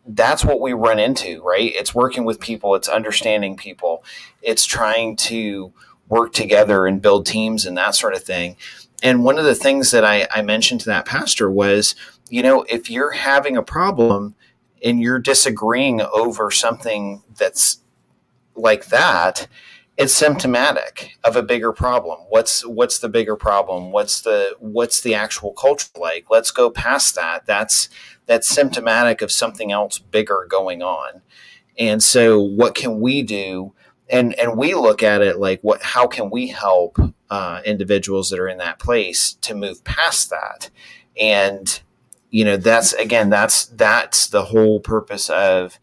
[0.05, 1.71] that's what we run into, right?
[1.75, 4.03] It's working with people, it's understanding people,
[4.41, 5.73] it's trying to
[6.07, 8.55] work together and build teams and that sort of thing.
[9.03, 11.95] And one of the things that I, I mentioned to that pastor was,
[12.29, 14.35] you know, if you're having a problem
[14.83, 17.81] and you're disagreeing over something that's
[18.55, 19.47] like that,
[19.97, 22.19] it's symptomatic of a bigger problem.
[22.29, 23.91] What's what's the bigger problem?
[23.91, 26.27] What's the what's the actual culture like?
[26.29, 27.47] Let's go past that.
[27.47, 27.89] That's
[28.27, 31.21] that's symptomatic of something else bigger going on.
[31.79, 33.73] And so what can we do?
[34.07, 36.99] And and we look at it like what how can we help
[37.31, 40.69] uh, individuals that are in that place to move past that?
[41.19, 41.81] And
[42.29, 45.79] you know that's again that's that's the whole purpose of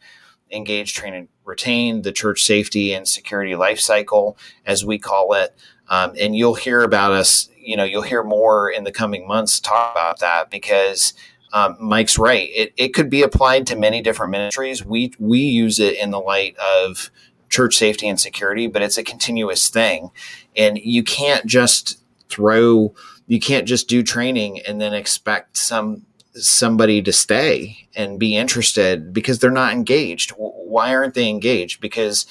[0.52, 5.54] engage training retain the church safety and security life cycle, as we call it.
[5.88, 9.60] Um, and you'll hear about us, you know, you'll hear more in the coming months
[9.60, 11.12] talk about that because
[11.52, 12.48] um, Mike's right.
[12.52, 14.84] It, it could be applied to many different ministries.
[14.84, 17.10] We, we use it in the light of
[17.48, 20.10] church safety and security, but it's a continuous thing.
[20.56, 22.94] And you can't just throw,
[23.28, 29.12] you can't just do training and then expect some somebody to stay and be interested
[29.12, 30.30] because they're not engaged.
[30.30, 31.80] Why aren't they engaged?
[31.80, 32.26] Because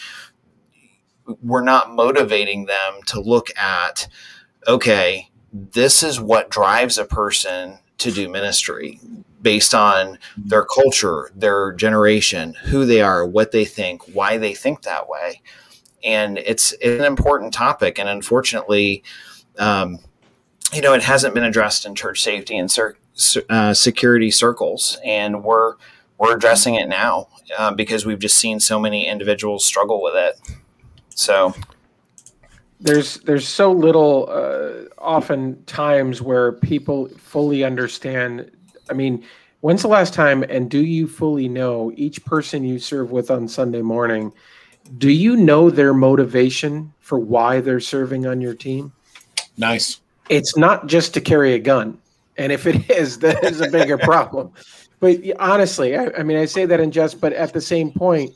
[1.42, 4.08] we're not motivating them to look at,
[4.68, 9.00] okay, this is what drives a person to do ministry
[9.42, 14.82] based on their culture, their generation, who they are, what they think, why they think
[14.82, 15.42] that way.
[16.04, 18.00] And it's, an important topic.
[18.00, 19.04] And unfortunately,
[19.60, 20.00] um,
[20.74, 22.98] you know, it hasn't been addressed in church safety and cir-
[23.50, 25.76] uh, security circles, and we're
[26.18, 30.40] we're addressing it now uh, because we've just seen so many individuals struggle with it.
[31.10, 31.54] So
[32.80, 38.52] there's there's so little uh, often times where people fully understand.
[38.90, 39.24] I mean,
[39.62, 43.48] when's the last time, and do you fully know each person you serve with on
[43.48, 44.34] Sunday morning?
[44.98, 48.92] Do you know their motivation for why they're serving on your team?
[49.58, 50.02] Nice.
[50.30, 51.98] It's not just to carry a gun.
[52.38, 54.52] And if it is, that is a bigger problem.
[55.00, 58.34] But honestly, I, I, mean, I say that in jest, but at the same point,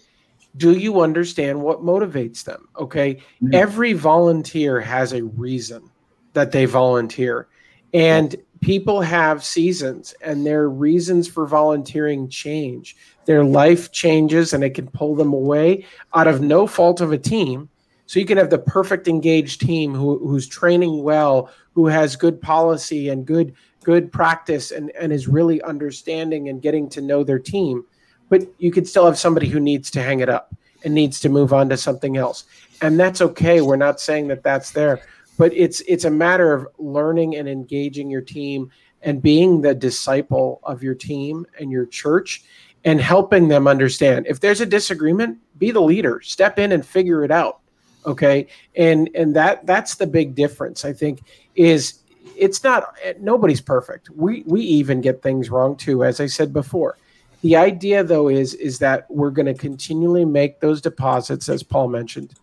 [0.57, 2.67] do you understand what motivates them?
[2.77, 3.15] Okay.
[3.15, 3.53] Mm-hmm.
[3.53, 5.89] Every volunteer has a reason
[6.33, 7.47] that they volunteer.
[7.93, 12.95] And people have seasons and their reasons for volunteering change.
[13.25, 17.17] Their life changes and it can pull them away out of no fault of a
[17.17, 17.69] team.
[18.07, 22.41] So you can have the perfect engaged team who, who's training well, who has good
[22.41, 23.53] policy and good
[23.87, 27.85] good practice and, and is really understanding and getting to know their team.
[28.27, 31.29] But you could still have somebody who needs to hang it up and needs to
[31.29, 32.43] move on to something else.
[32.81, 33.61] And that's okay.
[33.61, 34.99] We're not saying that that's there,
[35.37, 38.69] but it's it's a matter of learning and engaging your team
[39.03, 42.43] and being the disciple of your team and your church
[42.83, 44.27] and helping them understand.
[44.27, 46.19] If there's a disagreement, be the leader.
[46.21, 47.61] Step in and figure it out.
[48.05, 50.83] Okay, and and that that's the big difference.
[50.83, 51.21] I think
[51.55, 52.03] is
[52.35, 54.09] it's not nobody's perfect.
[54.09, 56.97] We we even get things wrong too, as I said before.
[57.41, 61.89] The idea though is is that we're going to continually make those deposits, as Paul
[61.89, 62.33] mentioned,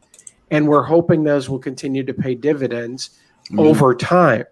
[0.51, 3.61] and we're hoping those will continue to pay dividends mm-hmm.
[3.61, 4.45] over time.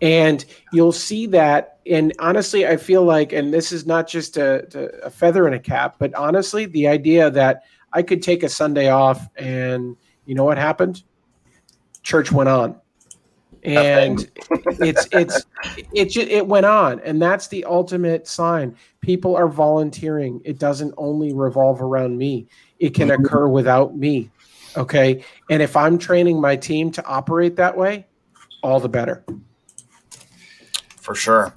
[0.00, 1.78] And you'll see that.
[1.86, 5.60] And honestly, I feel like, and this is not just a, a feather in a
[5.60, 7.62] cap, but honestly, the idea that
[7.92, 11.02] I could take a Sunday off and you know what happened?
[12.02, 12.80] Church went on
[13.62, 14.30] and
[14.80, 15.46] it's it's
[15.92, 18.76] it just, it went on and that's the ultimate sign.
[19.00, 20.40] People are volunteering.
[20.44, 22.48] It doesn't only revolve around me.
[22.78, 23.24] It can mm-hmm.
[23.24, 24.30] occur without me
[24.76, 25.24] okay?
[25.50, 28.06] And if i'm training my team to operate that way
[28.62, 29.24] all the better.
[30.96, 31.54] For sure.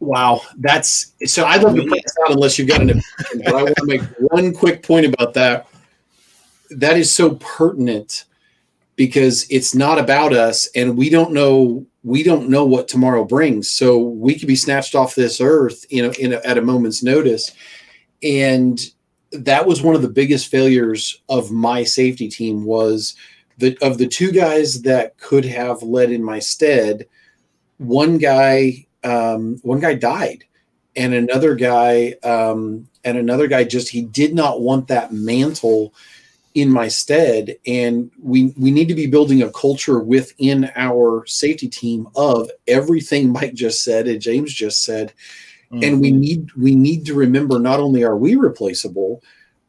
[0.00, 3.04] Wow that's so i'd love to put this out unless you've got an opinion
[3.44, 5.68] but i want to make one quick point about that.
[6.70, 8.24] That is so pertinent
[8.96, 13.70] because it's not about us and we don't know we don't know what tomorrow brings.
[13.70, 17.02] So we could be snatched off this earth you know in a, at a moment's
[17.02, 17.52] notice.
[18.22, 18.80] And
[19.32, 23.14] that was one of the biggest failures of my safety team was
[23.58, 27.06] that of the two guys that could have led in my stead
[27.78, 30.44] one guy um, one guy died
[30.94, 35.94] and another guy um, and another guy just he did not want that mantle
[36.54, 41.68] in my stead and we we need to be building a culture within our safety
[41.68, 45.12] team of everything mike just said and james just said
[45.72, 45.82] mm-hmm.
[45.82, 46.20] and we mm-hmm.
[46.20, 49.22] need we need to remember not only are we replaceable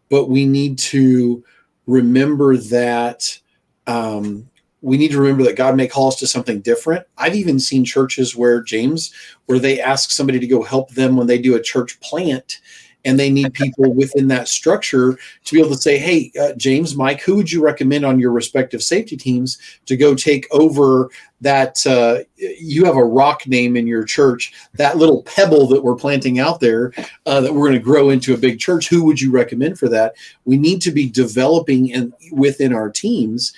[0.10, 1.44] but we need to
[1.88, 3.40] remember that
[3.88, 4.50] um,
[4.82, 7.86] we need to remember that god may call us to something different i've even seen
[7.86, 9.14] churches where james
[9.46, 12.60] where they ask somebody to go help them when they do a church plant
[13.06, 16.96] and they need people within that structure to be able to say, "Hey, uh, James,
[16.96, 21.10] Mike, who would you recommend on your respective safety teams to go take over
[21.42, 21.86] that?
[21.86, 26.40] Uh, you have a rock name in your church, that little pebble that we're planting
[26.40, 26.94] out there
[27.26, 28.88] uh, that we're going to grow into a big church.
[28.88, 30.16] Who would you recommend for that?
[30.46, 33.54] We need to be developing and within our teams."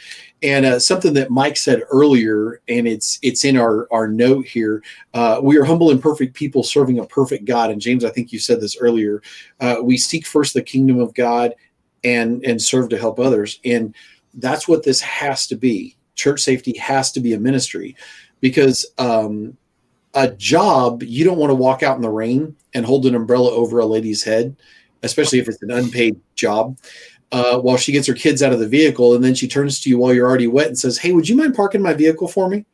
[0.46, 4.84] And uh, something that Mike said earlier, and it's it's in our our note here.
[5.16, 7.72] Uh, we are humble and perfect people serving a perfect God.
[7.72, 9.24] And James, I think you said this earlier.
[9.60, 11.56] Uh, we seek first the kingdom of God,
[12.04, 13.60] and and serve to help others.
[13.66, 13.96] And
[14.36, 15.98] that's what this has to be.
[16.14, 17.96] Church safety has to be a ministry,
[18.40, 19.58] because um,
[20.14, 23.50] a job you don't want to walk out in the rain and hold an umbrella
[23.50, 24.56] over a lady's head,
[25.02, 26.78] especially if it's an unpaid job
[27.32, 29.90] uh, while she gets her kids out of the vehicle, and then she turns to
[29.90, 32.50] you while you're already wet and says, "Hey, would you mind parking my vehicle for
[32.50, 32.66] me?"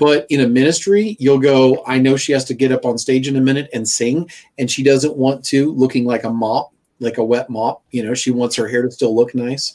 [0.00, 3.28] But in a ministry, you'll go, I know she has to get up on stage
[3.28, 7.18] in a minute and sing, and she doesn't want to looking like a mop, like
[7.18, 7.82] a wet mop.
[7.90, 9.74] You know, she wants her hair to still look nice.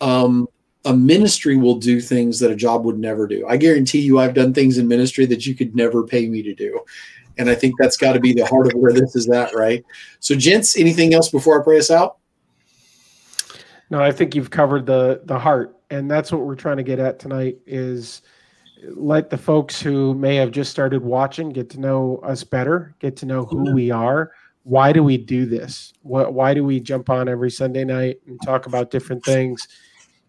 [0.00, 0.48] Um,
[0.86, 3.46] a ministry will do things that a job would never do.
[3.46, 6.54] I guarantee you, I've done things in ministry that you could never pay me to
[6.54, 6.80] do.
[7.36, 9.84] And I think that's got to be the heart of where this is at, right?
[10.20, 12.16] So, gents, anything else before I pray us out?
[13.90, 17.00] No, I think you've covered the the heart, and that's what we're trying to get
[17.00, 17.58] at tonight.
[17.66, 18.22] Is
[18.94, 23.16] let the folks who may have just started watching get to know us better, get
[23.16, 24.32] to know who we are.
[24.62, 25.92] Why do we do this?
[26.02, 29.66] What, why do we jump on every Sunday night and talk about different things?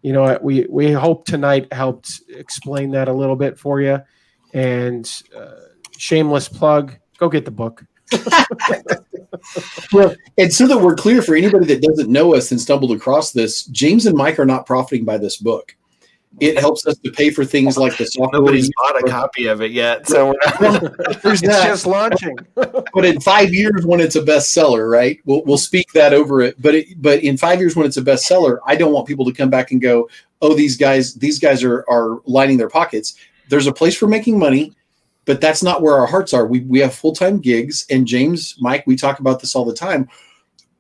[0.02, 4.00] You know, we we hope tonight helped explain that a little bit for you.
[4.54, 5.56] And uh,
[5.98, 7.86] shameless plug, go get the book.
[9.94, 13.32] Well, and so that we're clear for anybody that doesn't know us and stumbled across
[13.32, 15.76] this, James and Mike are not profiting by this book.
[16.40, 18.42] It helps us to pay for things like the software.
[18.42, 22.38] Nobody's bought a copy of it yet, so it's just launching.
[22.56, 25.20] but in five years, when it's a bestseller, right?
[25.26, 26.60] We'll we'll speak that over it.
[26.62, 29.34] But it, but in five years, when it's a bestseller, I don't want people to
[29.34, 30.10] come back and go,
[30.42, 33.16] "Oh, these guys, these guys are are lining their pockets."
[33.50, 34.74] There's a place for making money
[35.26, 36.46] but that's not where our hearts are.
[36.46, 39.74] We we have full time gigs, and James, Mike, we talk about this all the
[39.74, 40.08] time.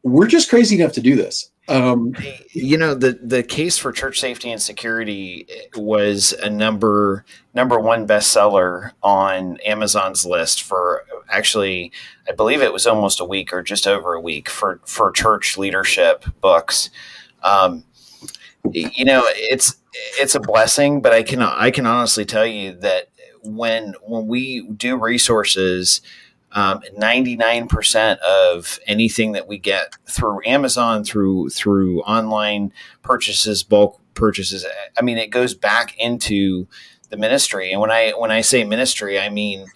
[0.04, 1.52] We're just crazy enough to do this.
[1.68, 2.16] Um,
[2.52, 7.24] you know the the case for church safety and security was a number
[7.54, 11.92] number one bestseller on Amazon's list for actually
[12.28, 15.58] I believe it was almost a week or just over a week for for church
[15.58, 16.90] leadership books.
[17.44, 17.86] Um,
[18.72, 19.78] you know it's
[20.20, 23.10] it's a blessing, but I can I can honestly tell you that
[23.44, 26.02] when when we do resources,
[26.54, 32.74] um, 99% of anything that we get through Amazon, through through online
[33.04, 34.66] purchases, bulk purchases,
[34.98, 36.68] I mean, it goes back into
[37.10, 37.72] the ministry.
[37.72, 39.68] And when I when I say ministry, I mean,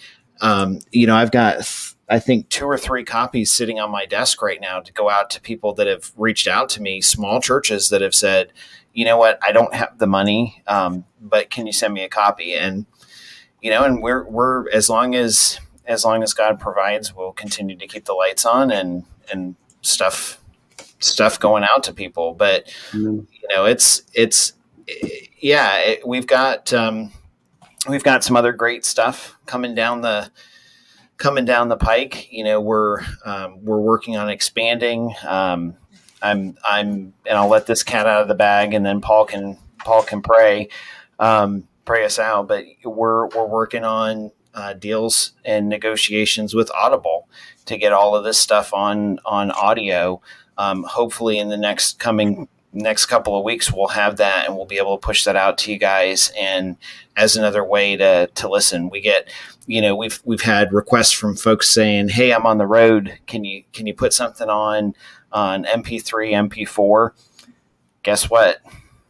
[0.41, 4.05] um, you know, I've got th- I think two or three copies sitting on my
[4.05, 7.41] desk right now to go out to people that have reached out to me, small
[7.41, 8.53] churches that have said,
[8.93, 12.09] you know what, I don't have the money, um, but can you send me a
[12.09, 12.53] copy?
[12.53, 12.86] And
[13.66, 17.76] you know, and we're we're as long as as long as God provides, we'll continue
[17.76, 20.39] to keep the lights on and and stuff
[20.99, 22.36] stuff going out to people.
[22.36, 23.22] But mm-hmm.
[23.22, 24.53] you know, it's it's
[25.39, 27.11] yeah, it, we've got um,
[27.89, 30.30] we've got some other great stuff coming down the
[31.18, 32.32] coming down the pike.
[32.32, 35.11] You know, we're um, we're working on expanding.
[35.26, 35.76] Um,
[36.22, 39.57] I'm I'm and I'll let this cat out of the bag, and then Paul can
[39.80, 40.70] Paul can pray
[41.18, 42.48] um, pray us out.
[42.48, 47.30] But we're we're working on uh, deals and negotiations with Audible
[47.66, 50.22] to get all of this stuff on on audio.
[50.58, 54.66] Um, hopefully, in the next coming next couple of weeks, we'll have that and we'll
[54.66, 56.76] be able to push that out to you guys and
[57.16, 58.90] as another way to to listen.
[58.90, 59.30] We get
[59.68, 63.20] you know we've we've had requests from folks saying, "Hey, I'm on the road.
[63.28, 64.94] Can you can you put something on
[65.32, 67.12] on MP3, MP4?"
[68.04, 68.60] Guess what?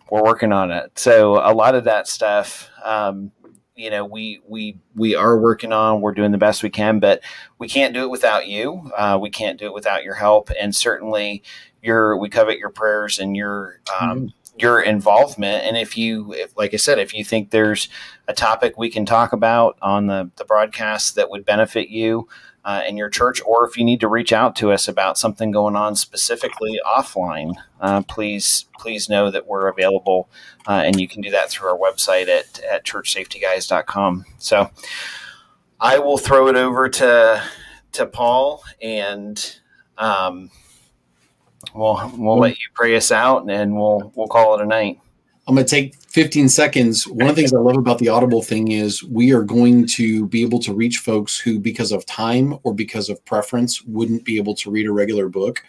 [0.10, 0.98] We're working on it.
[0.98, 2.70] So a lot of that stuff.
[2.84, 3.32] Um,
[3.76, 7.22] you know we we we are working on we're doing the best we can but
[7.60, 10.76] we can't do it without you uh, we can't do it without your help and
[10.76, 11.44] certainly
[11.82, 14.60] your we covet your prayers and your um, mm-hmm.
[14.60, 17.90] your involvement and if you if, like i said if you think there's
[18.28, 22.28] a topic we can talk about on the the broadcast that would benefit you
[22.66, 25.52] uh, in your church, or if you need to reach out to us about something
[25.52, 30.28] going on specifically offline, uh, please please know that we're available,
[30.68, 34.26] uh, and you can do that through our website at at churchsafetyguys.com.
[34.40, 34.72] So
[35.80, 37.44] I will throw it over to
[37.94, 39.58] to Paul, and
[40.00, 40.50] um,
[41.76, 45.00] we'll we'll let you pray us out, and we'll we'll call it a night.
[45.48, 47.08] I'm going to take 15 seconds.
[47.08, 50.26] One of the things I love about the Audible thing is we are going to
[50.28, 54.38] be able to reach folks who, because of time or because of preference, wouldn't be
[54.38, 55.64] able to read a regular book.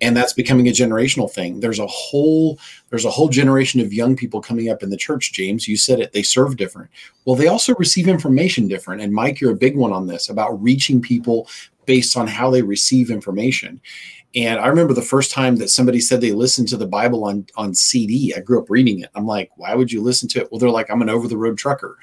[0.00, 1.60] And that's becoming a generational thing.
[1.60, 2.58] There's a whole
[2.88, 5.34] there's a whole generation of young people coming up in the church.
[5.34, 6.12] James, you said it.
[6.14, 6.88] They serve different.
[7.26, 9.02] Well, they also receive information different.
[9.02, 11.46] And Mike, you're a big one on this about reaching people
[11.84, 13.82] based on how they receive information.
[14.34, 17.46] And I remember the first time that somebody said they listened to the Bible on
[17.56, 18.32] on CD.
[18.36, 19.10] I grew up reading it.
[19.14, 20.50] I'm like, why would you listen to it?
[20.50, 21.98] Well, they're like, I'm an over the road trucker.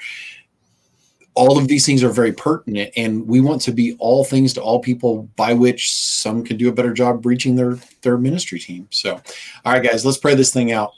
[1.35, 4.61] All of these things are very pertinent, and we want to be all things to
[4.61, 8.87] all people, by which some can do a better job reaching their their ministry team.
[8.89, 9.13] So,
[9.63, 10.91] all right, guys, let's pray this thing out.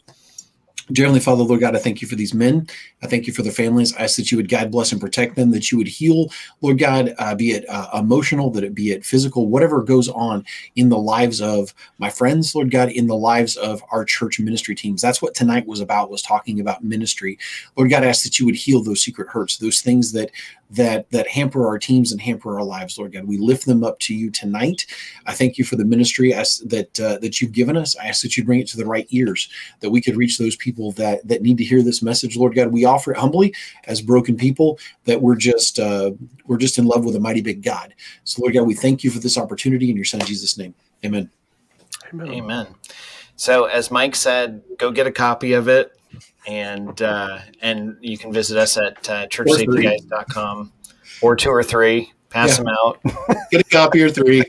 [0.91, 2.67] Dear Heavenly Father, Lord God, I thank you for these men.
[3.01, 3.95] I thank you for their families.
[3.95, 6.27] I ask that you would guide, bless, and protect them, that you would heal,
[6.61, 10.43] Lord God, uh, be it uh, emotional, that it be it physical, whatever goes on
[10.75, 14.75] in the lives of my friends, Lord God, in the lives of our church ministry
[14.75, 15.01] teams.
[15.01, 17.37] That's what tonight was about, was talking about ministry.
[17.77, 20.31] Lord God, I ask that you would heal those secret hurts, those things that
[20.71, 23.25] that that hamper our teams and hamper our lives, Lord God.
[23.25, 24.85] We lift them up to you tonight.
[25.25, 27.97] I thank you for the ministry that uh, that you've given us.
[27.97, 29.49] I ask that you bring it to the right ears,
[29.79, 32.71] that we could reach those people that that need to hear this message, Lord God.
[32.71, 33.53] We offer it humbly
[33.85, 36.11] as broken people that we're just uh,
[36.45, 37.93] we're just in love with a mighty big God.
[38.23, 40.73] So, Lord God, we thank you for this opportunity in your Son Jesus' name.
[41.05, 41.29] Amen.
[42.13, 42.27] Amen.
[42.29, 42.67] Amen.
[43.35, 45.95] So, as Mike said, go get a copy of it
[46.47, 50.71] and uh, and you can visit us at uh, churchsafetyguys.com
[51.21, 52.11] or two or three.
[52.29, 52.63] Pass yeah.
[52.63, 52.99] them out.
[53.51, 54.43] Get a copy or three.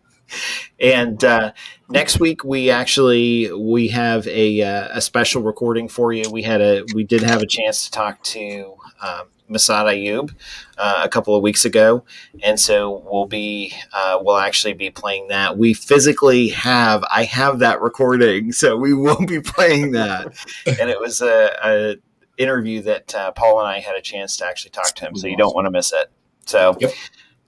[0.80, 1.52] and uh,
[1.88, 6.30] next week we actually we have a uh, a special recording for you.
[6.30, 10.34] We had a we did have a chance to talk to um, Massad Ayoob
[10.78, 12.04] uh, a couple of weeks ago,
[12.42, 15.56] and so we'll be uh, we'll actually be playing that.
[15.56, 20.34] We physically have I have that recording, so we will be playing that.
[20.66, 21.96] and it was a, a
[22.38, 25.26] interview that uh, Paul and I had a chance to actually talk to him, so
[25.26, 26.10] you don't want to miss it.
[26.46, 26.92] So yep.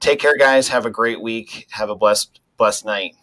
[0.01, 0.69] take care, guys.
[0.69, 1.67] Have a great week.
[1.71, 3.15] Have a blessed blessed night.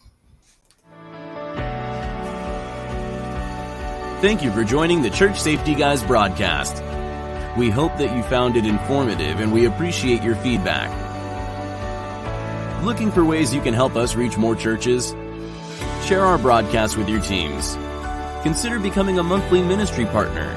[4.25, 6.81] Thank you for joining the Church Safety Guys broadcast.
[7.55, 10.89] We hope that you found it informative and we appreciate your feedback.
[12.83, 15.11] Looking for ways you can help us reach more churches?
[16.07, 17.75] Share our broadcast with your teams.
[18.41, 20.51] Consider becoming a monthly ministry partner.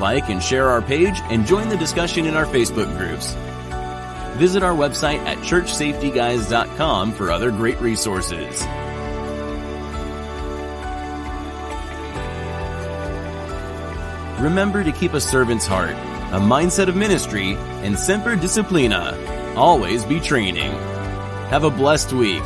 [0.00, 3.34] Like and share our page and join the discussion in our Facebook groups.
[4.40, 8.60] Visit our website at churchsafetyguys.com for other great resources.
[14.42, 15.94] Remember to keep a servant's heart,
[16.32, 17.54] a mindset of ministry,
[17.84, 19.16] and semper disciplina.
[19.56, 20.72] Always be training.
[21.48, 22.42] Have a blessed week.